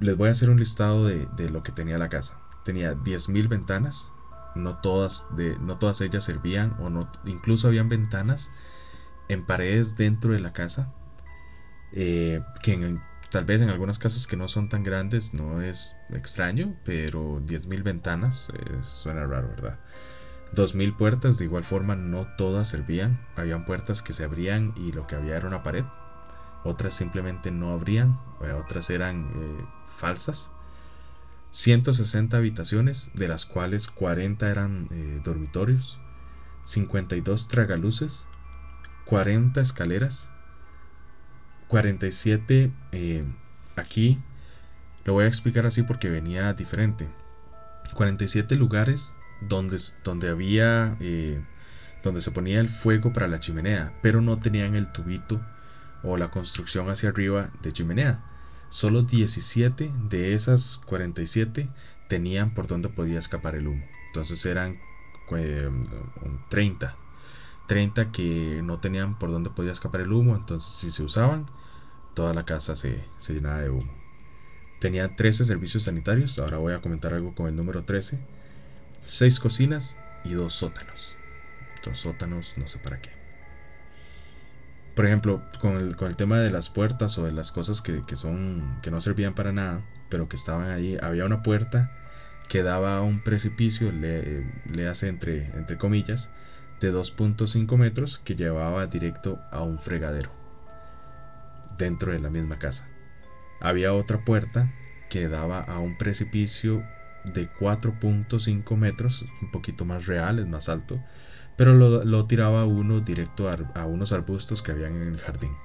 Les 0.00 0.17
voy 0.17 0.29
a 0.29 0.33
hacer 0.33 0.50
un 0.50 0.59
listado 0.59 1.07
de, 1.07 1.29
de 1.37 1.49
lo 1.49 1.62
que 1.62 1.71
tenía 1.71 1.99
la 1.99 2.09
casa. 2.09 2.41
Tenía 2.65 2.95
10.000 2.95 3.49
ventanas, 3.49 4.11
no 4.57 4.79
todas, 4.79 5.25
de, 5.37 5.57
no 5.61 5.79
todas 5.79 6.00
ellas 6.00 6.25
servían, 6.25 6.77
o 6.81 6.91
no, 6.91 7.09
incluso 7.27 7.69
habían 7.69 7.88
ventanas 7.88 8.50
en 9.28 9.44
paredes 9.44 9.97
dentro 9.97 10.32
de 10.32 10.40
la 10.40 10.52
casa, 10.52 10.92
eh, 11.92 12.42
que 12.62 12.99
tal 13.30 13.44
vez 13.44 13.61
en 13.61 13.68
algunas 13.68 13.99
casas 13.99 14.26
que 14.26 14.37
no 14.37 14.49
son 14.49 14.68
tan 14.68 14.82
grandes 14.82 15.35
no 15.35 15.62
es 15.62 15.97
extraño, 16.11 16.76
pero 16.85 17.40
10.000 17.40 17.82
ventanas 17.82 18.50
eh, 18.54 18.78
suena 18.82 19.26
raro, 19.26 19.49
¿verdad? 19.49 19.78
2.000 20.54 20.97
puertas, 20.97 21.38
de 21.38 21.44
igual 21.44 21.64
forma 21.64 21.94
no 21.94 22.26
todas 22.37 22.68
servían, 22.68 23.20
habían 23.37 23.66
puertas 23.66 24.02
que 24.02 24.14
se 24.14 24.25
abrían 24.25 24.73
y 24.76 24.92
lo 24.92 25.06
que 25.06 25.14
había 25.14 25.37
era 25.37 25.47
una 25.47 25.62
pared, 25.62 25.85
otras 26.64 26.94
simplemente 26.94 27.50
no 27.50 27.73
abrían, 27.73 28.18
eh, 28.42 28.52
otras 28.52 28.88
eran 28.90 29.30
falsas. 29.88 30.50
160 31.50 32.37
habitaciones, 32.37 33.11
de 33.14 33.28
las 33.28 33.47
cuales 33.47 33.88
40 33.88 34.50
eran 34.50 34.87
dormitorios, 35.25 35.99
52 36.64 37.49
tragaluces, 37.49 38.28
40 39.09 39.62
escaleras, 39.62 40.29
47, 41.69 42.71
eh, 42.93 43.25
aquí 43.77 44.19
lo 45.05 45.15
voy 45.15 45.25
a 45.25 45.29
explicar 45.29 45.65
así 45.65 45.83
porque 45.83 46.11
venía 46.11 46.53
diferente. 46.53 47.09
47 47.95 48.57
lugares 48.57 49.15
donde, 49.41 49.79
donde 50.05 50.29
había, 50.29 50.99
eh, 51.00 51.43
donde 52.03 52.21
se 52.21 52.33
ponía 52.33 52.61
el 52.61 52.69
fuego 52.69 53.11
para 53.15 53.29
la 53.29 53.41
chimenea, 53.41 53.95
pero 54.03 54.21
no 54.21 54.41
tenían 54.41 54.75
el 54.75 54.93
tubito 54.93 55.41
o 56.03 56.19
la 56.19 56.31
construcción 56.31 56.91
hacia 56.91 57.09
arriba 57.09 57.49
de 57.62 57.73
chimenea. 57.73 58.23
Solo 58.69 59.03
17 59.03 59.91
de 60.11 60.35
esas 60.35 60.83
47 60.85 61.71
tenían 62.09 62.53
por 62.53 62.67
donde 62.67 62.91
podía 62.91 63.19
escapar 63.19 63.55
el 63.55 63.69
humo. 63.69 63.85
Entonces 64.09 64.45
eran 64.45 64.79
30. 65.31 65.38
Eh, 65.38 65.71
30 66.50 67.08
que 68.13 68.61
no 68.65 68.81
tenían 68.81 69.19
por 69.19 69.31
donde 69.31 69.51
podía 69.51 69.73
escapar 69.73 70.01
el 70.01 70.13
humo. 70.13 70.35
Entonces 70.35 70.71
si 70.71 70.91
se 70.91 71.03
usaban, 71.03 71.47
toda 72.15 72.35
la 72.35 72.45
casa 72.45 72.75
se, 72.77 73.05
se 73.19 73.35
llenaba 73.35 73.61
de 73.61 73.71
humo. 73.71 73.93
Tenía 74.81 75.17
13 75.17 75.45
servicios 75.45 75.85
sanitarios. 75.85 76.39
Ahora 76.39 76.59
voy 76.59 76.73
a 76.73 76.81
comentar 76.81 77.13
algo 77.15 77.35
con 77.35 77.47
el 77.47 77.57
número 77.57 77.85
13. 77.85 78.19
6 79.03 79.41
cocinas 79.41 79.97
y 80.25 80.33
2 80.33 80.53
sótanos. 80.53 81.17
Dos 81.85 81.99
sótanos, 81.99 82.55
no 82.57 82.67
sé 82.67 82.79
para 82.79 83.01
qué. 83.01 83.11
Por 84.95 85.07
ejemplo, 85.07 85.43
con 85.61 85.77
el, 85.77 85.95
con 85.95 86.09
el 86.09 86.17
tema 86.17 86.41
de 86.41 86.51
las 86.51 86.71
puertas 86.71 87.19
o 87.19 87.25
de 87.25 87.33
las 87.33 87.53
cosas 87.53 87.81
que, 87.81 88.03
que, 88.05 88.17
son, 88.17 88.79
que 88.83 88.91
no 88.91 89.01
servían 89.01 89.35
para 89.35 89.53
nada, 89.53 89.83
pero 90.09 90.29
que 90.29 90.35
estaban 90.35 90.71
ahí, 90.71 90.99
había 91.01 91.25
una 91.25 91.43
puerta 91.43 91.93
que 92.49 92.63
daba 92.63 92.97
a 92.97 93.03
un 93.03 93.21
precipicio, 93.21 93.93
le, 93.93 94.45
le 94.65 94.89
hace 94.89 95.07
entre, 95.07 95.47
entre 95.57 95.79
comillas, 95.79 96.31
de 96.80 96.92
2.5 96.92 97.76
metros 97.76 98.18
que 98.18 98.35
llevaba 98.35 98.87
directo 98.87 99.38
a 99.50 99.62
un 99.62 99.78
fregadero 99.78 100.30
dentro 101.76 102.12
de 102.12 102.20
la 102.20 102.30
misma 102.30 102.58
casa. 102.58 102.88
Había 103.61 103.92
otra 103.94 104.25
puerta 104.25 104.73
que 105.08 105.28
daba 105.28 105.61
a 105.61 105.78
un 105.78 105.97
precipicio 105.97 106.85
de 107.25 107.50
4.5 107.50 108.76
metros, 108.76 109.25
un 109.42 109.50
poquito 109.50 109.85
más 109.85 110.06
real, 110.06 110.38
es 110.38 110.47
más 110.47 110.68
alto, 110.68 111.02
pero 111.56 111.75
lo, 111.75 112.26
tiraba 112.26 112.64
uno 112.64 113.00
directo 113.00 113.50
a, 113.75 113.85
unos 113.87 114.12
arbustos 114.12 114.62
que 114.62 114.73
habían 114.73 114.94
en 114.94 115.08
el 115.08 115.18
jardín. 115.18 115.56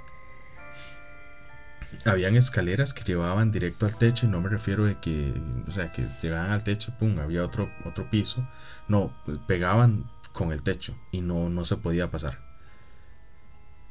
Habían 2.05 2.35
escaleras 2.35 2.95
que 2.95 3.03
llevaban 3.03 3.51
directo 3.51 3.85
al 3.85 3.95
techo 3.95 4.25
y 4.25 4.29
no 4.29 4.41
me 4.41 4.49
refiero 4.49 4.85
de 4.85 4.99
que, 4.99 5.31
o 5.67 5.71
sea, 5.71 5.91
que 5.91 6.07
llegaban 6.23 6.49
al 6.49 6.63
techo, 6.63 6.91
pum, 6.97 7.19
había 7.19 7.45
otro, 7.45 7.69
otro 7.85 8.09
piso. 8.09 8.47
No, 8.87 9.13
pegaban 9.45 10.05
con 10.33 10.51
el 10.51 10.63
techo 10.63 10.95
y 11.11 11.21
no, 11.21 11.49
no 11.49 11.63
se 11.63 11.77
podía 11.77 12.11
pasar. 12.11 12.53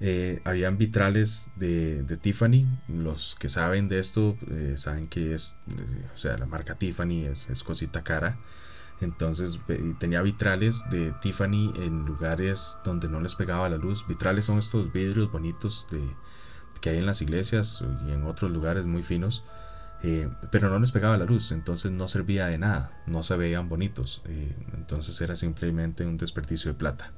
Eh, 0.05 0.41
habían 0.45 0.79
vitrales 0.79 1.49
de, 1.55 2.19
Tiffany. 2.21 2.67
Los 2.89 3.37
que 3.37 3.49
saben 3.49 3.89
de 3.89 4.01
esto 4.01 4.37
eh, 4.51 4.75
saben 4.77 5.07
que 5.07 5.33
es, 5.33 5.57
eh, 5.69 6.09
o 6.13 6.19
sea, 6.19 6.37
la 6.37 6.47
marca 6.47 6.75
Tiffany 6.75 7.27
es, 7.27 7.63
cosita 7.63 8.03
cara. 8.03 8.37
Entonces 9.01 9.59
tenía 9.99 10.23
vitrales 10.23 10.83
de 10.91 11.13
Tiffany 11.23 11.73
en 11.77 12.05
lugares 12.05 12.79
donde 12.85 13.09
no 13.09 13.21
les 13.21 13.37
pegaba 13.37 13.69
la 13.69 13.77
luz. 13.77 14.05
Vitrales 14.07 14.47
son 14.47 14.59
estos 14.59 14.93
vidrios 14.93 15.31
bonitos 15.31 15.87
de, 15.91 16.01
que 16.81 16.91
hay 16.91 16.99
en 16.99 17.07
las 17.07 17.23
iglesias 17.23 17.83
y 18.07 18.11
en 18.11 18.25
otros 18.25 18.51
lugares 18.51 18.87
muy 18.87 19.05
finos. 19.05 19.45
Pero 20.51 20.69
no 20.69 20.79
les 20.79 20.93
pegaba 20.93 21.17
la 21.17 21.25
luz, 21.25 21.53
entonces 21.53 21.93
no 21.93 22.09
servía 22.09 22.47
de 22.47 22.59
nada, 22.59 23.03
no 23.07 23.23
se 23.23 23.37
veían 23.37 23.69
bonitos, 23.69 24.23
entonces 24.75 25.21
era 25.21 25.37
simplemente 25.37 26.05
un 26.05 26.17
desperdicio 26.17 26.73
de 26.73 26.79
plata. 26.79 27.13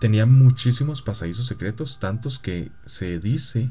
Tenía 0.00 0.24
muchísimos 0.24 1.02
pasadizos 1.02 1.46
secretos, 1.46 1.98
tantos 1.98 2.38
que 2.38 2.72
se 2.86 3.20
dice 3.20 3.70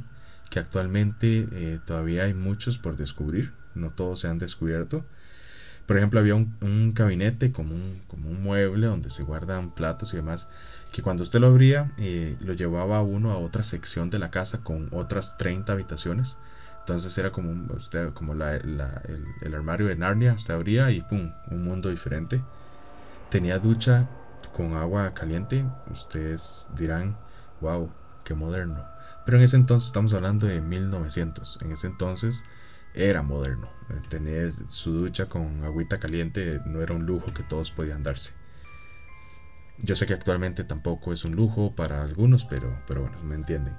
que 0.51 0.59
actualmente 0.59 1.47
eh, 1.51 1.79
todavía 1.83 2.23
hay 2.23 2.35
muchos 2.35 2.77
por 2.77 2.97
descubrir, 2.97 3.51
no 3.73 3.89
todos 3.89 4.19
se 4.19 4.27
han 4.27 4.37
descubierto. 4.37 5.03
Por 5.89 5.97
ejemplo, 5.97 6.19
había 6.19 6.35
un, 6.35 6.93
gabinete 6.93 7.51
como 7.51 7.73
un, 7.73 8.03
como 8.07 8.29
un, 8.29 8.43
mueble 8.43 8.85
donde 8.85 9.09
se 9.09 9.23
guardan 9.23 9.71
platos 9.71 10.13
y 10.13 10.17
demás, 10.17 10.47
que 10.91 11.01
cuando 11.01 11.23
usted 11.23 11.39
lo 11.39 11.47
abría, 11.47 11.95
eh, 11.97 12.37
lo 12.41 12.53
llevaba 12.53 13.01
uno 13.01 13.31
a 13.31 13.39
otra 13.39 13.63
sección 13.63 14.11
de 14.11 14.19
la 14.19 14.29
casa 14.29 14.59
con 14.59 14.89
otras 14.91 15.35
30 15.39 15.73
habitaciones. 15.73 16.37
Entonces 16.81 17.17
era 17.17 17.31
como, 17.31 17.73
usted, 17.73 18.13
como 18.13 18.33
el, 18.33 18.83
el, 19.41 19.55
armario 19.55 19.87
de 19.87 19.95
Narnia, 19.95 20.33
usted 20.33 20.53
abría 20.53 20.91
y 20.91 21.01
¡pum! 21.01 21.31
Un 21.49 21.63
mundo 21.63 21.89
diferente. 21.89 22.39
Tenía 23.31 23.57
ducha 23.57 24.07
con 24.55 24.75
agua 24.75 25.15
caliente, 25.15 25.65
ustedes 25.89 26.69
dirán, 26.77 27.17
wow, 27.61 27.89
qué 28.23 28.35
moderno. 28.35 28.85
Pero 29.25 29.39
en 29.39 29.43
ese 29.43 29.55
entonces 29.55 29.87
estamos 29.87 30.13
hablando 30.13 30.45
de 30.45 30.61
1900. 30.61 31.63
En 31.63 31.71
ese 31.71 31.87
entonces 31.87 32.45
era 32.93 33.21
moderno. 33.21 33.69
Tener 34.09 34.53
su 34.67 34.91
ducha 34.91 35.27
con 35.27 35.63
agüita 35.63 35.97
caliente 35.97 36.61
no 36.65 36.81
era 36.81 36.93
un 36.93 37.05
lujo 37.05 37.33
que 37.33 37.43
todos 37.43 37.71
podían 37.71 38.03
darse. 38.03 38.33
Yo 39.79 39.95
sé 39.95 40.05
que 40.05 40.13
actualmente 40.13 40.63
tampoco 40.63 41.13
es 41.13 41.23
un 41.23 41.35
lujo 41.35 41.75
para 41.75 42.03
algunos, 42.03 42.45
pero, 42.45 42.81
pero 42.85 43.01
bueno, 43.01 43.21
me 43.23 43.35
entienden. 43.35 43.75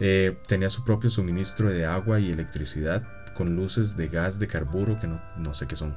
Eh, 0.00 0.38
tenía 0.46 0.70
su 0.70 0.84
propio 0.84 1.10
suministro 1.10 1.70
de 1.70 1.86
agua 1.86 2.20
y 2.20 2.30
electricidad 2.30 3.02
con 3.34 3.56
luces 3.56 3.96
de 3.96 4.08
gas 4.08 4.38
de 4.38 4.46
carburo 4.46 4.98
que 5.00 5.06
no, 5.08 5.20
no 5.36 5.54
sé 5.54 5.66
qué 5.66 5.76
son 5.76 5.96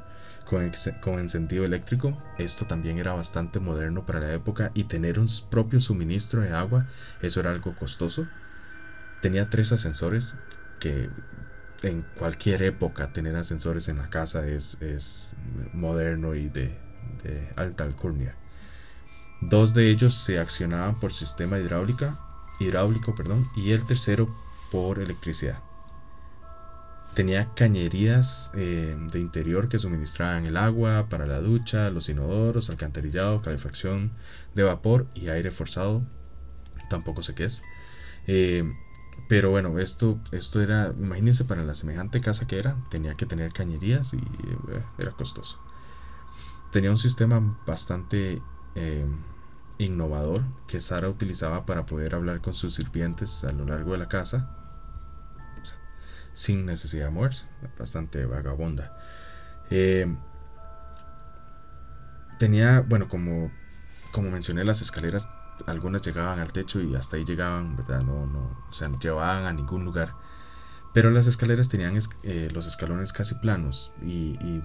con, 1.02 1.20
encendido 1.20 1.66
eléctrico. 1.66 2.18
Esto 2.38 2.66
también 2.66 3.00
era 3.00 3.14
bastante 3.14 3.60
moderno 3.60 4.06
para 4.06 4.20
la 4.20 4.34
época 4.34 4.72
y 4.74 4.86
tener 4.86 5.20
un 5.20 5.28
propio 5.50 5.80
suministro 5.80 6.42
de 6.42 6.52
agua, 6.52 6.88
eso 7.22 7.40
era 7.40 7.52
algo 7.52 7.74
costoso. 7.76 8.28
Tenía 9.22 9.50
tres 9.50 9.72
ascensores 9.72 10.36
que 10.80 11.10
en 11.84 12.06
cualquier 12.18 12.64
época 12.64 13.12
tener 13.12 13.36
ascensores 13.36 13.90
en 13.90 13.98
la 13.98 14.10
casa 14.10 14.48
es, 14.48 14.78
es 14.82 15.36
moderno 15.74 16.36
y 16.36 16.50
de, 16.50 16.78
alta 17.56 17.84
alcurnia. 17.84 18.36
Dos 19.42 19.74
de 19.74 19.90
ellos 19.90 20.14
se 20.14 20.40
accionaban 20.40 21.00
por 21.00 21.14
sistema 21.14 21.60
hidráulica, 21.60 22.20
hidráulico 22.60 23.16
perdón, 23.16 23.50
y 23.56 23.72
el 23.72 23.86
tercero 23.86 24.34
por 24.72 25.00
electricidad. 25.00 25.60
Tenía 27.16 27.50
cañerías 27.56 28.52
eh, 28.56 28.96
de 29.12 29.20
interior 29.20 29.68
que 29.68 29.80
suministraban 29.80 30.46
el 30.46 30.56
agua 30.56 31.08
para 31.10 31.26
la 31.26 31.40
ducha, 31.40 31.90
los 31.90 32.08
inodoros, 32.08 32.70
alcantarillado, 32.70 33.42
calefacción 33.42 34.12
de 34.56 34.64
vapor 34.64 35.08
y 35.14 35.28
aire 35.28 35.52
forzado. 35.52 36.04
Tampoco 36.90 37.22
sé 37.22 37.36
qué 37.36 37.46
es. 37.46 37.64
Eh, 38.28 38.64
pero 39.28 39.50
bueno, 39.50 39.80
esto, 39.80 40.20
esto 40.32 40.62
era, 40.62 40.94
imagínense 40.98 41.46
para 41.46 41.64
la 41.64 41.76
semejante 41.76 42.22
casa 42.22 42.48
que 42.48 42.58
era, 42.60 42.78
tenía 42.90 43.16
que 43.16 43.26
tener 43.26 43.54
cañerías 43.54 44.14
y 44.14 44.18
eh, 44.18 44.84
era 44.98 45.12
costoso. 45.12 45.60
Tenía 46.72 46.92
un 46.92 46.98
sistema 46.98 47.58
bastante 47.66 48.42
innovador 49.78 50.44
que 50.68 50.80
Sara 50.80 51.10
utilizaba 51.10 51.66
para 51.66 51.86
poder 51.86 52.16
hablar 52.16 52.40
con 52.40 52.54
sus 52.54 52.76
sirvientes 52.76 53.44
a 53.44 53.52
lo 53.52 53.66
largo 53.66 53.92
de 53.92 53.98
la 53.98 54.08
casa 54.08 54.56
sin 56.34 56.66
necesidad 56.66 57.06
de 57.06 57.12
moverse, 57.12 57.46
bastante 57.78 58.26
vagabunda. 58.26 58.98
Eh, 59.70 60.08
tenía, 62.40 62.82
bueno, 62.82 63.08
como, 63.08 63.52
como 64.12 64.32
mencioné, 64.32 64.64
las 64.64 64.82
escaleras, 64.82 65.28
algunas 65.68 66.02
llegaban 66.02 66.40
al 66.40 66.52
techo 66.52 66.82
y 66.82 66.96
hasta 66.96 67.18
ahí 67.18 67.26
llegaban, 67.26 67.76
¿verdad? 67.76 68.02
No, 68.02 68.26
no, 68.26 68.66
o 68.70 68.74
sea, 68.74 68.90
no 68.90 69.00
llevaban 69.00 69.46
a 69.46 69.54
ningún 69.54 69.86
lugar. 69.86 70.16
Pero 70.94 71.10
las 71.10 71.28
escaleras 71.28 71.70
tenían 71.70 71.98
eh, 72.24 72.50
los 72.54 72.68
escalones 72.68 73.14
casi 73.14 73.36
planos 73.36 73.94
y, 74.02 74.62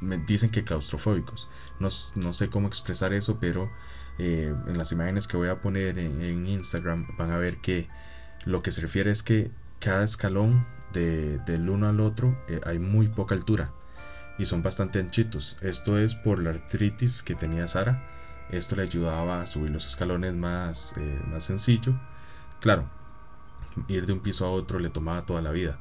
me 0.00 0.16
dicen 0.16 0.50
que 0.50 0.64
claustrofóbicos. 0.64 1.48
No, 1.78 1.88
no, 2.14 2.32
sé 2.32 2.48
cómo 2.48 2.68
expresar 2.68 3.12
eso, 3.12 3.38
pero 3.38 3.70
eh, 4.18 4.54
en 4.66 4.78
las 4.78 4.92
imágenes 4.92 5.26
que 5.28 5.36
voy 5.36 5.48
a 5.48 5.60
poner 5.60 5.98
en, 5.98 6.22
en, 6.22 6.46
Instagram 6.46 7.06
van 7.18 7.30
a 7.30 7.36
ver 7.36 7.58
que 7.58 7.86
lo 8.46 8.62
que 8.62 8.70
se 8.70 8.80
refiere 8.80 9.10
es 9.10 9.22
que 9.22 9.50
cada 9.78 10.04
escalón 10.04 10.66
del 10.92 11.68
uno 11.68 11.88
al 11.88 12.00
otro 12.00 12.38
eh, 12.48 12.60
hay 12.64 12.78
muy 12.78 13.08
poca 13.08 13.34
altura 13.34 13.72
y 14.38 14.46
son 14.46 14.62
bastante 14.62 14.98
anchitos. 14.98 15.56
Esto 15.60 15.98
es 15.98 16.14
por 16.14 16.42
la 16.42 16.50
artritis 16.50 17.22
que 17.22 17.34
tenía 17.34 17.66
Sara. 17.66 18.02
Esto 18.50 18.76
le 18.76 18.82
ayudaba 18.82 19.42
a 19.42 19.46
subir 19.46 19.70
los 19.70 19.86
escalones 19.86 20.34
más, 20.34 20.94
eh, 20.96 21.20
más 21.30 21.44
sencillo. 21.44 21.94
Claro, 22.60 22.88
ir 23.88 24.06
de 24.06 24.12
un 24.12 24.20
piso 24.20 24.46
a 24.46 24.50
otro 24.50 24.78
le 24.78 24.90
tomaba 24.90 25.26
toda 25.26 25.42
la 25.42 25.50
vida, 25.50 25.78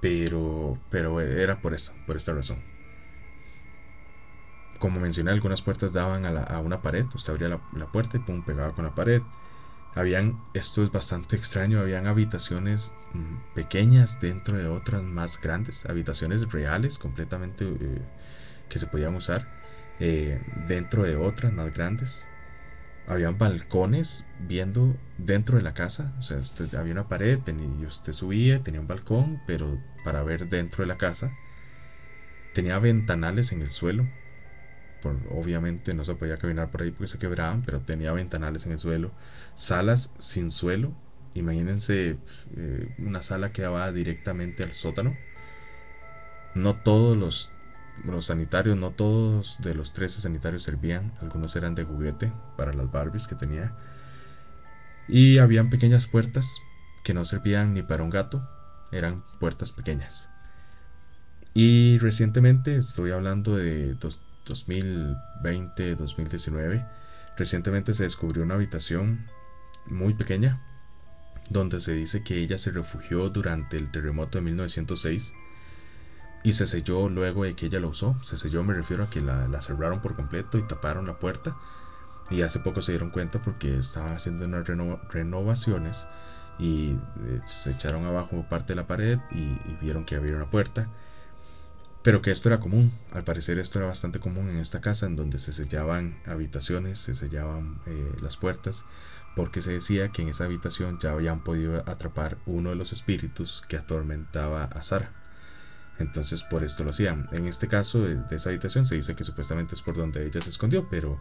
pero, 0.00 0.78
pero 0.90 1.20
era 1.20 1.60
por, 1.60 1.74
esa, 1.74 1.94
por 2.06 2.16
esta 2.16 2.32
razón. 2.32 2.62
Como 4.78 5.00
mencioné, 5.00 5.32
algunas 5.32 5.62
puertas 5.62 5.92
daban 5.92 6.24
a, 6.24 6.60
una 6.60 6.82
pared. 6.82 7.04
Usted 7.14 7.32
abría 7.32 7.48
la, 7.48 7.60
la 7.74 7.86
puerta 7.86 8.16
y 8.16 8.20
pum, 8.20 8.44
pegaba 8.44 8.72
con 8.72 8.84
la 8.84 8.94
pared 8.94 9.22
habían, 9.94 10.40
esto 10.54 10.84
es 10.84 10.92
bastante 10.92 11.36
extraño, 11.36 11.80
habían 11.80 12.06
habitaciones 12.06 12.92
mm, 13.14 13.54
pequeñas 13.54 14.20
dentro 14.20 14.56
de 14.56 14.68
otras 14.68 15.02
más 15.02 15.40
grandes, 15.40 15.86
habitaciones 15.86 16.50
reales 16.52 16.98
completamente 16.98 17.64
eh, 17.64 18.02
que 18.68 18.78
se 18.78 18.86
podían 18.86 19.14
usar 19.14 19.57
eh, 20.00 20.40
dentro 20.66 21.02
de 21.02 21.16
otras 21.16 21.52
más 21.52 21.72
grandes. 21.74 22.28
habían 23.06 23.38
balcones 23.38 24.24
viendo 24.46 24.94
dentro 25.16 25.56
de 25.56 25.62
la 25.62 25.74
casa. 25.74 26.14
O 26.18 26.22
sea, 26.22 26.38
usted, 26.38 26.72
había 26.74 26.92
una 26.92 27.08
pared 27.08 27.40
y 27.46 27.84
usted 27.84 28.12
subía, 28.12 28.62
tenía 28.62 28.80
un 28.80 28.86
balcón, 28.86 29.40
pero 29.46 29.78
para 30.04 30.22
ver 30.22 30.48
dentro 30.48 30.82
de 30.82 30.88
la 30.88 30.98
casa. 30.98 31.32
Tenía 32.54 32.78
ventanales 32.78 33.52
en 33.52 33.62
el 33.62 33.70
suelo. 33.70 34.06
Por, 35.02 35.16
obviamente 35.30 35.94
no 35.94 36.04
se 36.04 36.14
podía 36.14 36.36
caminar 36.36 36.70
por 36.70 36.82
ahí 36.82 36.90
porque 36.90 37.06
se 37.06 37.18
quebraban, 37.18 37.62
pero 37.62 37.80
tenía 37.80 38.12
ventanales 38.12 38.66
en 38.66 38.72
el 38.72 38.78
suelo. 38.78 39.12
Salas 39.54 40.12
sin 40.18 40.50
suelo. 40.50 40.92
Imagínense 41.34 42.18
eh, 42.56 42.94
una 42.98 43.22
sala 43.22 43.52
que 43.52 43.62
daba 43.62 43.90
directamente 43.92 44.64
al 44.64 44.72
sótano. 44.72 45.16
No 46.54 46.76
todos 46.76 47.16
los 47.16 47.52
los 48.04 48.26
sanitarios, 48.26 48.76
no 48.76 48.90
todos 48.90 49.58
de 49.60 49.74
los 49.74 49.92
13 49.92 50.20
sanitarios 50.20 50.62
servían, 50.62 51.12
algunos 51.20 51.54
eran 51.56 51.74
de 51.74 51.84
juguete 51.84 52.32
para 52.56 52.72
las 52.72 52.90
Barbies 52.90 53.26
que 53.26 53.34
tenía. 53.34 53.74
Y 55.08 55.38
habían 55.38 55.70
pequeñas 55.70 56.06
puertas 56.06 56.56
que 57.04 57.14
no 57.14 57.24
servían 57.24 57.74
ni 57.74 57.82
para 57.82 58.02
un 58.02 58.10
gato, 58.10 58.48
eran 58.92 59.24
puertas 59.40 59.72
pequeñas. 59.72 60.30
Y 61.54 61.98
recientemente, 61.98 62.76
estoy 62.76 63.10
hablando 63.10 63.56
de 63.56 63.94
2020, 63.94 65.94
2019, 65.94 66.86
recientemente 67.36 67.94
se 67.94 68.04
descubrió 68.04 68.42
una 68.42 68.54
habitación 68.54 69.26
muy 69.86 70.14
pequeña 70.14 70.62
donde 71.50 71.80
se 71.80 71.92
dice 71.92 72.22
que 72.22 72.36
ella 72.36 72.58
se 72.58 72.70
refugió 72.70 73.30
durante 73.30 73.76
el 73.76 73.90
terremoto 73.90 74.38
de 74.38 74.42
1906 74.42 75.34
y 76.42 76.52
se 76.52 76.66
selló 76.66 77.08
luego 77.08 77.44
de 77.44 77.54
que 77.54 77.66
ella 77.66 77.80
la 77.80 77.88
usó. 77.88 78.16
Se 78.22 78.36
selló, 78.36 78.62
me 78.62 78.74
refiero 78.74 79.04
a 79.04 79.10
que 79.10 79.20
la, 79.20 79.60
cerraron 79.60 80.00
por 80.00 80.14
completo 80.14 80.58
y 80.58 80.62
taparon 80.62 81.06
la 81.06 81.18
puerta. 81.18 81.56
Y 82.30 82.42
hace 82.42 82.60
poco 82.60 82.82
se 82.82 82.92
dieron 82.92 83.10
cuenta 83.10 83.40
porque 83.40 83.78
estaban 83.78 84.12
haciendo 84.12 84.44
unas 84.44 84.66
renovaciones 84.66 86.06
y 86.58 86.90
eh, 86.90 87.40
se 87.46 87.70
echaron 87.70 88.04
abajo 88.04 88.44
parte 88.48 88.72
de 88.72 88.76
la 88.76 88.86
pared 88.86 89.18
y, 89.30 89.56
vieron 89.80 90.04
que 90.04 90.16
había 90.16 90.36
una 90.36 90.50
puerta. 90.50 90.88
Pero 92.02 92.22
que 92.22 92.30
esto 92.30 92.48
era 92.48 92.60
común, 92.60 92.92
al 93.12 93.24
parecer 93.24 93.58
esto 93.58 93.78
era 93.78 93.88
bastante 93.88 94.20
común 94.20 94.48
en 94.48 94.58
esta 94.58 94.80
casa 94.80 95.06
en 95.06 95.16
donde 95.16 95.38
se 95.38 95.52
sellaban 95.52 96.16
habitaciones, 96.26 97.00
se 97.00 97.12
sellaban 97.12 97.80
eh, 97.86 98.12
las 98.22 98.36
puertas, 98.36 98.84
porque 99.34 99.60
se 99.60 99.72
decía 99.72 100.10
que 100.10 100.22
en 100.22 100.28
esa 100.28 100.44
habitación 100.44 100.98
ya 101.00 101.12
habían 101.12 101.40
podido 101.40 101.78
atrapar 101.88 102.38
uno 102.46 102.70
de 102.70 102.76
los 102.76 102.92
espíritus 102.92 103.64
que 103.68 103.76
atormentaba 103.76 104.64
a 104.64 104.82
Sara. 104.82 105.12
Entonces 105.98 106.44
por 106.44 106.64
esto 106.64 106.84
lo 106.84 106.90
hacían. 106.90 107.28
En 107.32 107.46
este 107.46 107.68
caso 107.68 108.02
de, 108.02 108.18
esa 108.30 108.50
habitación 108.50 108.86
se 108.86 108.94
dice 108.94 109.16
que 109.16 109.24
supuestamente 109.24 109.74
es 109.74 109.82
por 109.82 109.96
donde 109.96 110.24
ella 110.26 110.40
se 110.40 110.50
escondió, 110.50 110.88
pero 110.88 111.20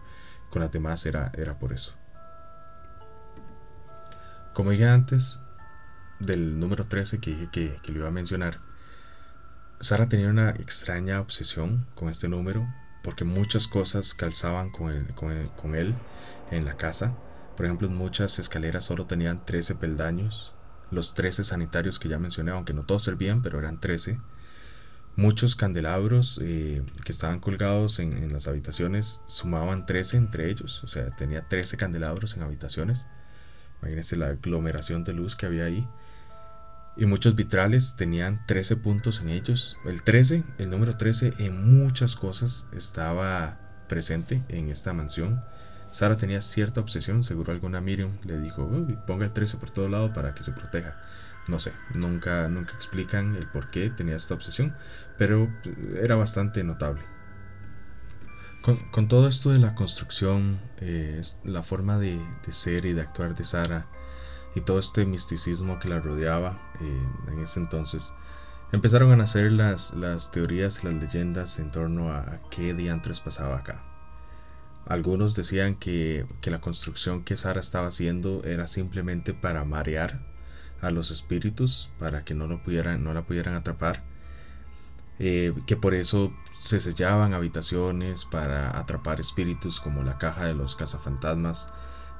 con 0.49 0.61
las 0.61 0.71
demás 0.71 1.05
era, 1.05 1.31
era 1.35 1.57
por 1.57 1.73
eso. 1.73 1.95
Como 4.53 4.71
dije 4.71 4.87
antes, 4.87 5.39
del 6.19 6.59
número 6.59 6.85
13 6.85 7.19
que 7.19 7.31
dije 7.31 7.49
que, 7.51 7.79
que 7.81 7.91
iba 7.91 8.07
a 8.07 8.11
mencionar, 8.11 8.59
Sara 9.79 10.09
tenía 10.09 10.29
una 10.29 10.49
extraña 10.51 11.21
obsesión 11.21 11.85
con 11.93 12.09
este 12.09 12.27
número 12.27 12.65
porque 13.03 13.23
muchas 13.23 13.67
cosas 13.67 14.13
calzaban 14.13 14.71
con 14.71 15.05
con, 15.15 15.47
con 15.49 15.75
él 15.75 15.95
en 16.51 16.65
la 16.65 16.77
casa. 16.77 17.13
Por 17.55 17.65
ejemplo, 17.65 17.89
muchas 17.89 18.39
escaleras 18.39 18.85
solo 18.85 19.05
tenían 19.05 19.45
13 19.45 19.75
peldaños. 19.75 20.53
Los 20.91 21.13
13 21.13 21.43
sanitarios 21.43 21.99
que 21.99 22.09
ya 22.09 22.19
mencioné, 22.19 22.51
aunque 22.51 22.73
no 22.73 22.83
todos 22.83 23.03
servían, 23.03 23.41
pero 23.41 23.59
eran 23.59 23.79
13 23.79 24.19
Muchos 25.17 25.55
candelabros 25.55 26.39
eh, 26.43 26.83
que 27.03 27.11
estaban 27.11 27.39
colgados 27.39 27.97
en, 27.97 28.31
las 28.31 28.47
habitaciones 28.47 29.23
sumaban 29.25 29.87
13 29.87 30.15
entre 30.15 30.51
ellos, 30.51 30.83
o 30.83 30.87
sea, 30.87 31.09
tenía 31.09 31.47
13 31.47 31.75
candelabros 31.75 32.37
en 32.37 32.43
habitaciones. 32.43 33.07
Imagínense 33.81 34.15
la 34.15 34.27
aglomeración 34.27 35.03
de 35.03 35.13
luz 35.13 35.35
que 35.35 35.47
había 35.47 35.65
ahí. 35.65 35.87
Y 36.97 37.07
muchos 37.07 37.35
vitrales 37.35 37.95
tenían 37.95 38.45
13 38.45 38.75
puntos 38.75 39.19
en 39.21 39.29
ellos. 39.29 39.75
El 39.85 40.03
13, 40.03 40.43
el 40.59 40.69
número 40.69 40.97
13, 40.97 41.33
en 41.39 41.79
muchas 41.79 42.15
cosas 42.15 42.67
estaba 42.71 43.57
presente 43.87 44.43
en 44.49 44.69
esta 44.69 44.93
mansión. 44.93 45.41
Sara 45.89 46.17
tenía 46.17 46.41
cierta 46.41 46.79
obsesión, 46.79 47.23
seguro 47.23 47.53
alguna 47.53 47.81
Miriam 47.81 48.19
le 48.23 48.39
dijo, 48.39 48.69
ponga 49.07 49.25
el 49.25 49.33
13 49.33 49.57
por 49.57 49.71
todo 49.71 49.89
lado 49.89 50.13
para 50.13 50.35
que 50.35 50.43
se 50.43 50.51
proteja. 50.51 50.95
No 51.47 51.59
sé, 51.59 51.71
nunca, 51.93 52.49
nunca 52.49 52.73
explican 52.73 53.35
el 53.35 53.47
por 53.47 53.69
qué 53.69 53.89
tenía 53.89 54.15
esta 54.15 54.33
obsesión, 54.33 54.75
pero 55.17 55.49
era 56.01 56.15
bastante 56.15 56.63
notable. 56.63 57.03
Con, 58.91 59.07
todo 59.07 59.29
esto 59.29 59.51
de 59.51 59.59
la 59.59 59.75
construcción, 59.75 60.59
eh, 60.81 61.21
la 61.45 61.63
forma 61.63 61.97
de, 61.97 62.19
ser 62.51 62.85
y 62.85 62.91
de 62.91 62.99
actuar 62.99 63.33
de 63.33 63.45
Sara 63.45 63.87
y 64.55 64.61
todo 64.61 64.79
este 64.79 65.05
misticismo 65.05 65.79
que 65.79 65.87
la 65.87 66.01
rodeaba 66.01 66.59
eh, 66.81 67.31
en 67.31 67.39
ese 67.39 67.61
entonces, 67.61 68.11
empezaron 68.73 69.11
a 69.11 69.15
nacer 69.15 69.53
las, 69.53 69.93
las 69.93 70.31
teorías 70.31 70.83
y 70.83 70.87
las 70.87 70.95
leyendas 70.95 71.59
en 71.59 71.71
torno 71.71 72.11
a, 72.11 72.41
qué 72.51 72.73
diantres 72.73 73.21
pasaba 73.21 73.59
acá. 73.59 73.83
Algunos 74.85 75.33
decían 75.33 75.75
que, 75.75 76.25
que 76.41 76.51
la 76.51 76.59
construcción 76.59 77.23
que 77.23 77.37
Sara 77.37 77.61
estaba 77.61 77.87
haciendo 77.87 78.43
era 78.43 78.67
simplemente 78.67 79.33
para 79.33 79.63
marear 79.63 80.36
a 80.81 80.89
los 80.89 81.11
espíritus 81.11 81.89
para 81.99 82.23
que 82.23 82.33
no, 82.33 82.47
lo 82.47 82.61
pudieran, 82.61 83.03
no 83.03 83.13
la 83.13 83.23
pudieran 83.23 83.55
atrapar. 83.55 84.03
Eh, 85.19 85.53
que 85.65 85.75
por 85.75 85.95
eso 85.95 86.31
se 86.59 86.79
sellaban 86.79 87.33
habitaciones 87.33 88.25
para 88.25 88.77
atrapar 88.77 89.19
espíritus 89.19 89.79
como 89.79 90.03
la 90.03 90.19
caja 90.19 90.45
de 90.45 90.53
los 90.53 90.75
cazafantasmas, 90.75 91.69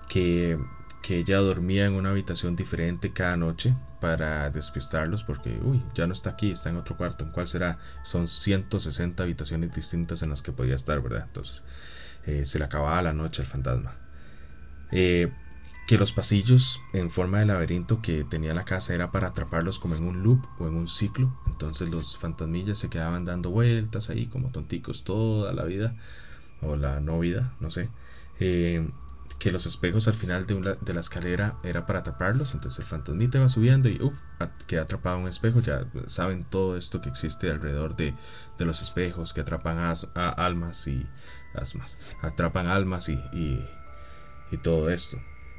que, 0.10 0.58
que 1.04 1.20
ella 1.20 1.38
dormía 1.38 1.86
en 1.86 1.94
una 1.94 2.10
habitación 2.10 2.56
diferente 2.56 3.14
cada 3.14 3.38
noche 3.38 3.76
para 4.02 4.50
despistarlos 4.50 5.24
porque, 5.24 5.60
uy, 5.62 5.84
ya 5.94 6.08
no 6.08 6.14
está 6.14 6.32
aquí, 6.32 6.52
está 6.52 6.70
en 6.70 6.78
otro 6.78 6.98
cuarto, 6.98 7.24
¿en 7.24 7.32
cuál 7.32 7.48
será? 7.48 7.78
Son 8.04 8.28
160 8.28 9.22
habitaciones 9.22 9.74
distintas 9.74 10.24
en 10.24 10.30
las 10.32 10.42
que 10.42 10.52
podía 10.52 10.76
estar, 10.76 11.02
¿verdad? 11.02 11.26
Entonces 11.28 11.64
eh, 12.26 12.46
se 12.46 12.60
le 12.60 12.66
acababa 12.66 13.02
la 13.02 13.14
noche 13.14 13.42
al 13.44 13.48
fantasma. 13.48 13.96
Eh, 14.92 15.32
que 15.88 15.98
los 15.98 16.12
pasillos 16.12 16.82
en 16.92 17.10
forma 17.10 17.40
de 17.40 17.46
laberinto 17.46 18.02
que 18.02 18.26
tenía 18.26 18.54
la 18.54 18.66
casa 18.66 18.94
era 18.94 19.10
para 19.12 19.28
atraparlos 19.28 19.80
como 19.80 19.96
en 19.96 20.04
un 20.04 20.22
loop 20.22 20.46
o 20.60 20.68
en 20.68 20.76
un 20.76 20.90
ciclo. 20.90 21.34
Entonces 21.48 21.90
los 21.90 22.18
fantasmillas 22.18 22.78
se 22.78 22.90
quedaban 22.90 23.24
dando 23.24 23.52
vueltas 23.52 24.10
ahí 24.10 24.28
como 24.28 24.52
tonticos 24.52 25.06
toda 25.06 25.54
la 25.54 25.64
vida 25.64 25.96
o 26.62 26.76
la 26.76 27.00
no 27.00 27.20
vida, 27.20 27.54
no 27.62 27.72
sé. 27.72 27.90
Eh, 28.42 28.86
que 29.40 29.52
los 29.52 29.66
espejos 29.66 30.08
al 30.08 30.16
final 30.16 30.46
de, 30.46 30.94
la 30.94 31.00
escalera 31.00 31.58
era 31.64 31.86
para 31.86 32.00
atraparlos. 32.00 32.54
Entonces 32.54 32.80
el 32.80 32.86
fantasmita 32.86 33.40
va 33.40 33.48
subiendo 33.48 33.88
y 33.88 34.02
uff, 34.02 34.14
queda 34.68 34.82
atrapado 34.82 35.20
un 35.20 35.30
espejo. 35.30 35.62
Ya 35.62 35.86
saben 36.08 36.44
todo 36.44 36.76
esto 36.76 37.00
que 37.00 37.08
existe 37.08 37.50
alrededor 37.50 37.96
de, 37.96 38.14
de 38.58 38.66
los 38.66 38.82
espejos 38.82 39.34
que 39.34 39.40
atrapan 39.40 39.78
a, 39.78 40.30
almas 40.32 40.86
y 40.88 41.06
asmas. 41.54 41.98
Atrapan 42.22 42.68
almas 42.68 43.08
y, 43.08 43.18
y 44.52 44.58
todo 44.58 44.90
esto. 44.90 45.18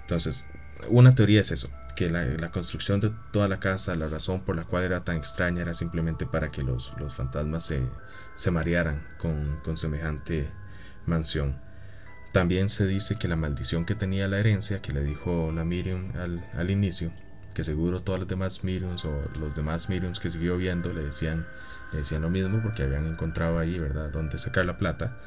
Entonces, 0.08 0.48
una 0.88 1.14
teoría 1.14 1.42
es 1.42 1.52
eso, 1.52 1.68
que 1.94 2.08
la, 2.08 2.50
construcción 2.50 2.98
de 2.98 3.12
toda 3.30 3.46
la 3.46 3.60
casa, 3.60 3.94
la 3.94 4.08
razón 4.08 4.40
por 4.40 4.56
la 4.56 4.64
cual 4.64 4.84
era 4.84 5.04
tan 5.04 5.18
extraña 5.18 5.60
era 5.60 5.74
simplemente 5.74 6.24
para 6.24 6.50
que 6.50 6.62
los, 6.62 6.94
fantasmas 7.10 7.66
se, 7.66 7.82
se 8.34 8.50
marearan 8.50 9.06
con, 9.18 9.76
semejante 9.76 10.48
mansión. 11.04 11.60
También 12.32 12.70
se 12.70 12.86
dice 12.86 13.16
que 13.16 13.28
la 13.28 13.36
maldición 13.36 13.84
que 13.84 13.94
tenía 13.94 14.28
la 14.28 14.38
herencia, 14.38 14.80
que 14.80 14.94
le 14.94 15.04
dijo 15.04 15.52
la 15.54 15.66
Miriam 15.66 16.10
al, 16.16 16.70
inicio, 16.70 17.12
que 17.52 17.62
seguro 17.62 18.00
todas 18.00 18.20
las 18.20 18.28
demás 18.30 18.64
Miriams 18.64 19.04
o 19.04 19.12
los 19.38 19.54
demás 19.54 19.90
Miriams 19.90 20.20
que 20.20 20.30
siguió 20.30 20.56
viendo 20.56 20.90
le 20.90 21.02
decían, 21.02 21.46
le 21.92 21.98
decían 21.98 22.22
lo 22.22 22.30
mismo 22.30 22.62
porque 22.62 22.84
habían 22.84 23.04
encontrado 23.04 23.58
ahí, 23.58 23.78
¿verdad?, 23.78 24.08
donde 24.10 24.38
sacar 24.38 24.64
la 24.64 24.78
plata. 24.78 25.18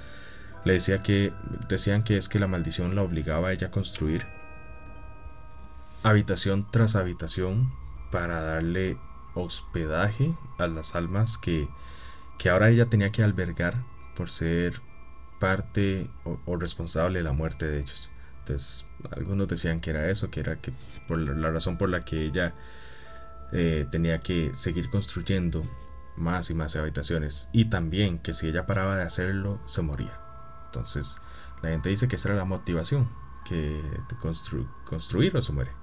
Le 0.65 0.74
decía 0.74 1.04
que, 1.04 1.34
decían 1.70 2.04
que 2.04 2.17
es 2.17 2.28
que 2.28 2.39
la 2.39 2.48
maldición 2.48 2.96
la 2.96 3.04
obligaba 3.04 3.50
a 3.50 3.54
ella 3.54 3.67
a 3.67 3.72
construir 3.72 4.41
habitación 6.04 6.68
tras 6.70 6.96
habitación 6.96 7.72
para 8.12 8.42
darle 8.42 8.98
hospedaje 9.34 10.36
a 10.58 10.68
las 10.68 10.96
almas 10.96 11.38
que, 11.38 11.70
que 12.38 12.50
ahora 12.50 12.70
ella 12.70 12.88
tenía 12.88 13.12
que 13.12 13.24
albergar 13.24 13.76
por 14.16 14.30
ser 14.30 14.82
parte 15.40 16.10
o, 16.46 16.56
responsable 16.56 17.20
de 17.20 17.24
la 17.24 17.32
muerte 17.32 17.66
de 17.66 17.80
ellos. 17.80 18.10
Entonces, 18.40 18.86
algunos 19.16 19.48
decían 19.48 19.80
que 19.80 19.90
era 19.92 20.10
eso, 20.10 20.30
que 20.30 20.40
era 20.40 20.58
que 20.58 20.74
por 21.08 21.18
la 21.18 21.50
razón 21.50 21.78
por 21.78 21.90
la 21.90 22.06
que 22.06 22.26
ella 22.26 22.54
eh, 23.52 23.88
tenía 23.92 24.20
que 24.20 24.52
seguir 24.54 24.90
construyendo 24.90 25.64
más 26.16 26.50
y 26.50 26.54
más 26.54 26.76
habitaciones 26.76 27.50
y 27.54 27.66
también 27.66 28.20
que 28.20 28.34
si 28.34 28.48
ella 28.48 28.66
paraba 28.66 28.98
de 28.98 29.04
hacerlo 29.04 29.60
se 29.66 29.82
moría. 29.82 30.20
Entonces, 30.66 31.20
la 31.62 31.70
gente 31.70 31.90
dice 31.90 32.08
que 32.08 32.16
esa 32.16 32.30
era 32.30 32.38
la 32.38 32.46
motivación, 32.46 33.10
que 33.46 33.82
construir 34.90 35.36
o 35.36 35.42
se 35.42 35.52
muere. 35.52 35.81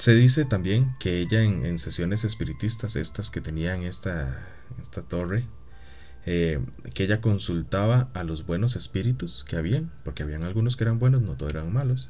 Se 0.00 0.14
dice 0.14 0.46
también 0.46 0.96
que 0.98 1.18
ella 1.18 1.42
en, 1.42 1.78
sesiones 1.78 2.24
espiritistas, 2.24 2.96
estas 2.96 3.28
que 3.28 3.42
tenía 3.42 3.74
en 3.74 3.82
esta, 3.82 4.48
esta 4.80 5.02
torre, 5.02 5.46
eh, 6.24 6.58
que 6.94 7.04
ella 7.04 7.20
consultaba 7.20 8.08
a 8.14 8.24
los 8.24 8.46
buenos 8.46 8.76
espíritus 8.76 9.44
que 9.46 9.56
habían, 9.56 9.92
porque 10.02 10.22
habían 10.22 10.44
algunos 10.44 10.76
que 10.76 10.84
eran 10.84 10.98
buenos, 10.98 11.20
no 11.20 11.34
todos 11.34 11.52
eran 11.52 11.70
malos, 11.70 12.08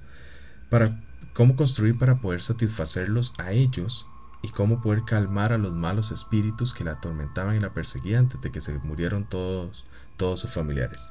para 0.68 1.02
cómo 1.32 1.56
construir 1.56 1.98
para 1.98 2.20
poder 2.20 2.42
satisfacerlos 2.42 3.32
a 3.38 3.50
ellos 3.50 4.06
y 4.40 4.50
cómo 4.50 4.82
poder 4.82 5.02
calmar 5.04 5.52
a 5.52 5.58
los 5.58 5.74
malos 5.74 6.12
espíritus 6.12 6.74
que 6.74 6.84
la 6.84 6.92
atormentaban 6.92 7.56
y 7.56 7.60
la 7.60 7.74
perseguían 7.74 8.26
antes 8.26 8.40
de 8.40 8.52
que 8.52 8.60
se 8.60 8.72
murieron 8.74 9.28
todos, 9.28 9.84
todos 10.16 10.38
sus 10.38 10.52
familiares. 10.52 11.10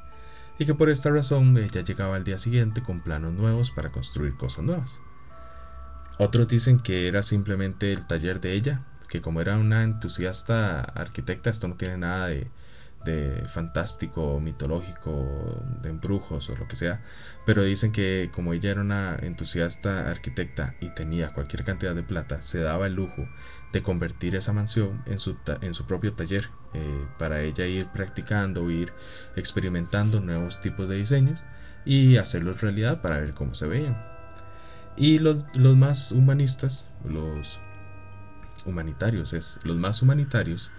Y 0.58 0.66
que 0.66 0.76
por 0.76 0.90
esta 0.90 1.10
razón 1.10 1.58
ella 1.58 1.82
llegaba 1.82 2.16
al 2.16 2.24
día 2.24 2.38
siguiente 2.38 2.82
con 2.82 3.02
planos 3.02 3.34
nuevos 3.34 3.70
para 3.70 3.92
construir 3.92 4.38
cosas 4.38 4.64
nuevas. 4.64 5.02
Otros 6.22 6.50
dicen 6.50 6.80
que 6.82 7.08
era 7.08 7.24
simplemente 7.24 7.94
el 7.94 8.06
taller 8.06 8.42
de 8.42 8.52
ella, 8.52 8.82
que 9.08 9.22
como 9.22 9.40
era 9.40 9.58
una 9.58 9.84
entusiasta 9.84 10.82
arquitecta, 10.82 11.50
esto 11.50 11.70
no 11.70 11.76
tiene 11.76 11.98
nada 11.98 12.28
de, 12.28 12.52
de 13.06 13.48
fantástico, 13.48 14.42
mitológico, 14.42 15.64
de 15.82 15.90
embrujos 15.90 16.50
o 16.50 16.58
lo 16.58 16.68
que 16.68 16.76
sea, 16.76 17.02
pero 17.46 17.64
dicen 17.64 17.94
que 17.94 18.30
como 18.36 18.52
ella 18.52 18.72
era 18.72 18.82
una 18.82 19.16
entusiasta 19.22 20.12
arquitecta 20.12 20.76
y 20.82 20.90
tenía 20.90 21.34
cualquier 21.34 21.64
cantidad 21.64 21.96
de 21.96 22.04
plata, 22.04 22.42
se 22.42 22.60
daba 22.60 22.88
el 22.88 22.96
lujo 22.96 23.30
de 23.72 23.82
convertir 23.82 24.36
esa 24.36 24.52
mansión 24.52 25.02
en 25.06 25.20
su, 25.20 25.38
en 25.62 25.74
su 25.74 25.86
propio 25.86 26.16
taller, 26.16 26.50
eh, 26.74 27.06
para 27.18 27.44
ella 27.44 27.66
ir 27.66 27.88
practicando, 27.94 28.70
ir 28.70 28.92
experimentando 29.38 30.20
nuevos 30.20 30.60
tipos 30.60 30.90
de 30.90 30.98
diseños 30.98 31.42
y 31.86 32.18
hacerlos 32.18 32.60
realidad 32.60 33.02
para 33.02 33.20
ver 33.20 33.34
cómo 33.34 33.54
se 33.54 33.68
veían. 33.68 34.09
Y 35.00 35.20
los, 35.20 35.46
más 35.78 36.12
humanistas, 36.12 36.90
los 37.06 37.62
humanitarios, 38.66 39.32
es, 39.32 39.62
los 39.64 39.78
más 39.78 40.02
humanitarios, 40.02 40.72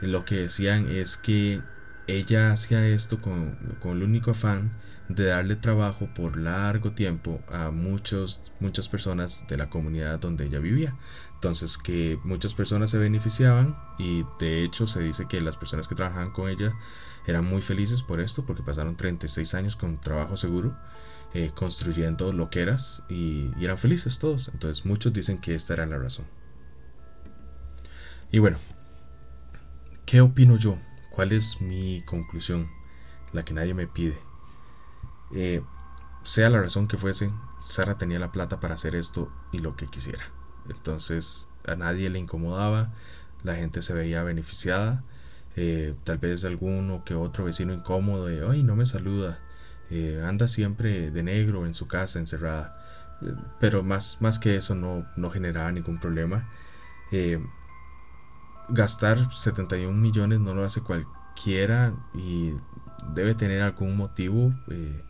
lo 0.00 0.24
que 0.24 0.36
decían 0.36 0.88
es 0.88 1.16
que 1.16 1.60
ella 2.06 2.52
hacía 2.52 2.86
esto 2.86 3.20
con, 3.20 3.58
el 3.82 4.02
único 4.04 4.30
afán 4.30 4.70
de 5.08 5.24
darle 5.24 5.56
trabajo 5.56 6.08
por 6.14 6.36
largo 6.36 6.92
tiempo 6.92 7.40
a 7.48 7.72
muchos, 7.72 8.52
muchas 8.60 8.88
personas 8.88 9.44
de 9.48 9.56
la 9.56 9.68
comunidad 9.68 10.20
donde 10.20 10.46
ella 10.46 10.60
vivía. 10.60 10.94
Entonces 11.34 11.76
que 11.76 12.20
muchas 12.22 12.54
personas 12.54 12.92
se 12.92 12.98
beneficiaban 12.98 13.76
y 13.98 14.24
de 14.38 14.62
hecho 14.62 14.86
se 14.86 15.02
dice 15.02 15.26
que 15.28 15.40
las 15.40 15.56
personas 15.56 15.88
que 15.88 15.96
trabajaban 15.96 16.30
con 16.30 16.48
ella 16.48 16.72
eran 17.26 17.44
muy 17.44 17.62
felices 17.62 18.02
por 18.02 18.20
esto 18.20 18.46
porque 18.46 18.62
pasaron 18.62 18.96
36 18.96 19.54
años 19.54 19.74
con 19.74 20.00
trabajo 20.00 20.36
seguro 20.36 20.76
eh, 21.36 21.52
construyendo 21.54 22.32
loqueras 22.32 23.02
y, 23.08 23.50
y 23.58 23.64
eran 23.64 23.78
felices 23.78 24.18
todos. 24.18 24.48
Entonces 24.52 24.84
muchos 24.84 25.12
dicen 25.12 25.38
que 25.38 25.54
esta 25.54 25.74
era 25.74 25.86
la 25.86 25.98
razón. 25.98 26.26
Y 28.32 28.38
bueno, 28.38 28.58
¿Qué 30.06 30.20
opino 30.20 30.56
yo? 30.56 30.78
¿Cuál 31.10 31.32
es 31.32 31.60
mi 31.60 32.00
conclusión? 32.06 32.70
La 33.32 33.42
que 33.42 33.52
nadie 33.52 33.74
me 33.74 33.88
pide. 33.88 34.16
Eh, 35.34 35.62
sea 36.22 36.48
la 36.48 36.60
razón 36.60 36.86
que 36.86 36.96
fuese, 36.96 37.32
Sara 37.60 37.98
tenía 37.98 38.20
la 38.20 38.30
plata 38.30 38.60
para 38.60 38.74
hacer 38.74 38.94
esto 38.94 39.32
y 39.50 39.58
lo 39.58 39.74
que 39.74 39.88
quisiera. 39.88 40.30
Entonces 40.70 41.48
a 41.66 41.74
nadie 41.74 42.08
le 42.08 42.20
incomodaba, 42.20 42.92
la 43.42 43.56
gente 43.56 43.82
se 43.82 43.94
veía 43.94 44.22
beneficiada. 44.22 45.02
Eh, 45.56 45.96
tal 46.04 46.18
vez 46.18 46.44
alguno 46.44 47.02
que 47.04 47.16
otro 47.16 47.44
vecino 47.44 47.72
incómodo 47.72 48.26
de, 48.26 48.46
ay, 48.48 48.62
no 48.62 48.76
me 48.76 48.86
saluda, 48.86 49.40
eh, 49.90 50.22
anda 50.24 50.48
siempre 50.48 51.10
de 51.10 51.22
negro 51.22 51.66
en 51.66 51.74
su 51.74 51.86
casa 51.88 52.18
encerrada. 52.18 52.82
Pero 53.60 53.82
más, 53.82 54.18
más 54.20 54.38
que 54.38 54.56
eso 54.56 54.74
no, 54.74 55.06
no 55.16 55.30
generaba 55.30 55.72
ningún 55.72 55.98
problema 55.98 56.48
gastar 58.68 59.32
71 59.32 59.92
millones 59.96 60.40
no 60.40 60.54
lo 60.54 60.64
hace 60.64 60.80
cualquiera 60.80 61.94
y 62.14 62.52
debe 63.14 63.34
tener 63.34 63.62
algún 63.62 63.96
motivo 63.96 64.52
eh, 64.70 65.02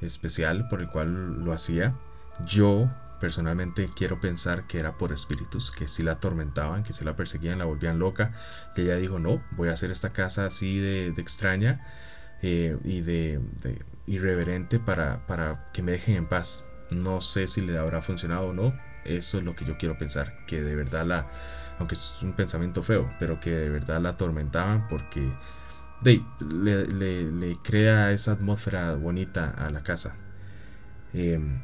especial 0.00 0.68
por 0.68 0.80
el 0.80 0.88
cual 0.88 1.44
lo 1.44 1.52
hacía. 1.52 1.94
Yo 2.46 2.90
personalmente 3.20 3.86
quiero 3.94 4.20
pensar 4.20 4.66
que 4.66 4.78
era 4.78 4.98
por 4.98 5.12
espíritus, 5.12 5.70
que 5.70 5.88
si 5.88 6.02
la 6.02 6.12
atormentaban, 6.12 6.82
que 6.82 6.92
si 6.92 7.04
la 7.04 7.16
perseguían, 7.16 7.58
la 7.58 7.64
volvían 7.64 7.98
loca, 7.98 8.32
que 8.74 8.82
ella 8.82 8.96
dijo, 8.96 9.18
no, 9.18 9.42
voy 9.52 9.68
a 9.68 9.72
hacer 9.72 9.90
esta 9.90 10.12
casa 10.12 10.46
así 10.46 10.78
de, 10.78 11.08
extraña 11.16 11.86
eh, 12.42 12.76
y 12.84 13.00
de, 13.00 13.40
irreverente 14.06 14.78
para, 14.78 15.26
para 15.26 15.70
que 15.72 15.82
me 15.82 15.92
dejen 15.92 16.16
en 16.16 16.26
paz. 16.26 16.64
No 16.90 17.20
sé 17.20 17.48
si 17.48 17.60
le 17.60 17.78
habrá 17.78 18.02
funcionado 18.02 18.48
o 18.48 18.52
no, 18.52 18.74
eso 19.04 19.38
es 19.38 19.44
lo 19.44 19.54
que 19.56 19.64
yo 19.64 19.76
quiero 19.76 19.98
pensar, 19.98 20.44
que 20.46 20.62
de 20.62 20.76
verdad 20.76 21.06
la 21.06 21.26
aunque 21.78 21.94
es 21.94 22.14
un 22.22 22.32
pensamiento 22.32 22.82
feo, 22.82 23.10
pero 23.18 23.40
que 23.40 23.50
de 23.50 23.68
verdad 23.68 24.00
la 24.00 24.10
atormentaban 24.10 24.86
porque 24.88 25.28
le, 26.02 27.56
crea 27.62 28.12
esa 28.12 28.32
atmósfera 28.32 28.94
bonita 28.94 29.50
a 29.50 29.70
la 29.70 29.82
casa. 29.82 30.14
Em, 31.12 31.60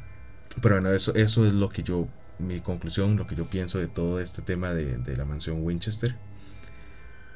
pero 0.61 0.75
bueno, 0.75 0.91
eso, 0.93 1.13
eso 1.15 1.45
es 1.45 1.53
lo 1.53 1.69
que 1.69 1.83
yo, 1.83 2.07
mi 2.39 2.59
conclusión, 2.59 3.15
lo 3.15 3.27
que 3.27 3.35
yo 3.35 3.49
pienso 3.49 3.79
de 3.79 3.87
todo 3.87 4.19
este 4.19 4.41
tema 4.41 4.73
de, 4.73 5.15
la 5.15 5.25
mansión 5.25 5.63
Winchester. 5.63 6.15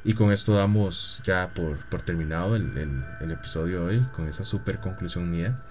Y 0.06 0.14
con 0.14 0.32
esto 0.32 0.54
damos 0.54 1.22
ya 1.26 1.52
por, 1.54 2.02
terminado 2.04 2.56
el, 2.56 3.04
el 3.20 3.32
episodio 3.32 3.80
de 3.80 3.98
hoy, 3.98 4.08
con 4.14 4.28
esa 4.28 4.44
super 4.44 4.80
conclusión 4.80 5.30
mía. 5.32 5.62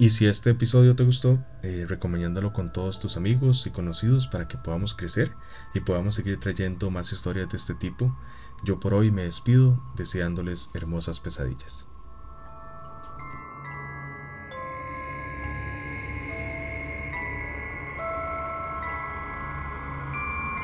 Y 0.00 0.10
si 0.10 0.26
este 0.26 0.50
episodio 0.50 0.94
te 0.94 1.02
gustó, 1.02 1.44
eh, 1.62 1.84
recomiéndalo 1.88 2.52
con 2.52 2.72
todos 2.72 3.00
tus 3.00 3.16
amigos 3.16 3.66
y 3.66 3.70
conocidos 3.70 4.28
para 4.28 4.46
que 4.46 4.56
podamos 4.56 4.94
crecer 4.94 5.32
y 5.74 5.80
podamos 5.80 6.14
seguir 6.14 6.38
trayendo 6.38 6.90
más 6.90 7.12
historias 7.12 7.48
de 7.50 7.56
este 7.56 7.74
tipo. 7.74 8.16
Yo 8.64 8.78
por 8.78 8.94
hoy 8.94 9.10
me 9.10 9.24
despido 9.24 9.82
deseándoles 9.96 10.70
hermosas 10.74 11.18
pesadillas. 11.18 11.86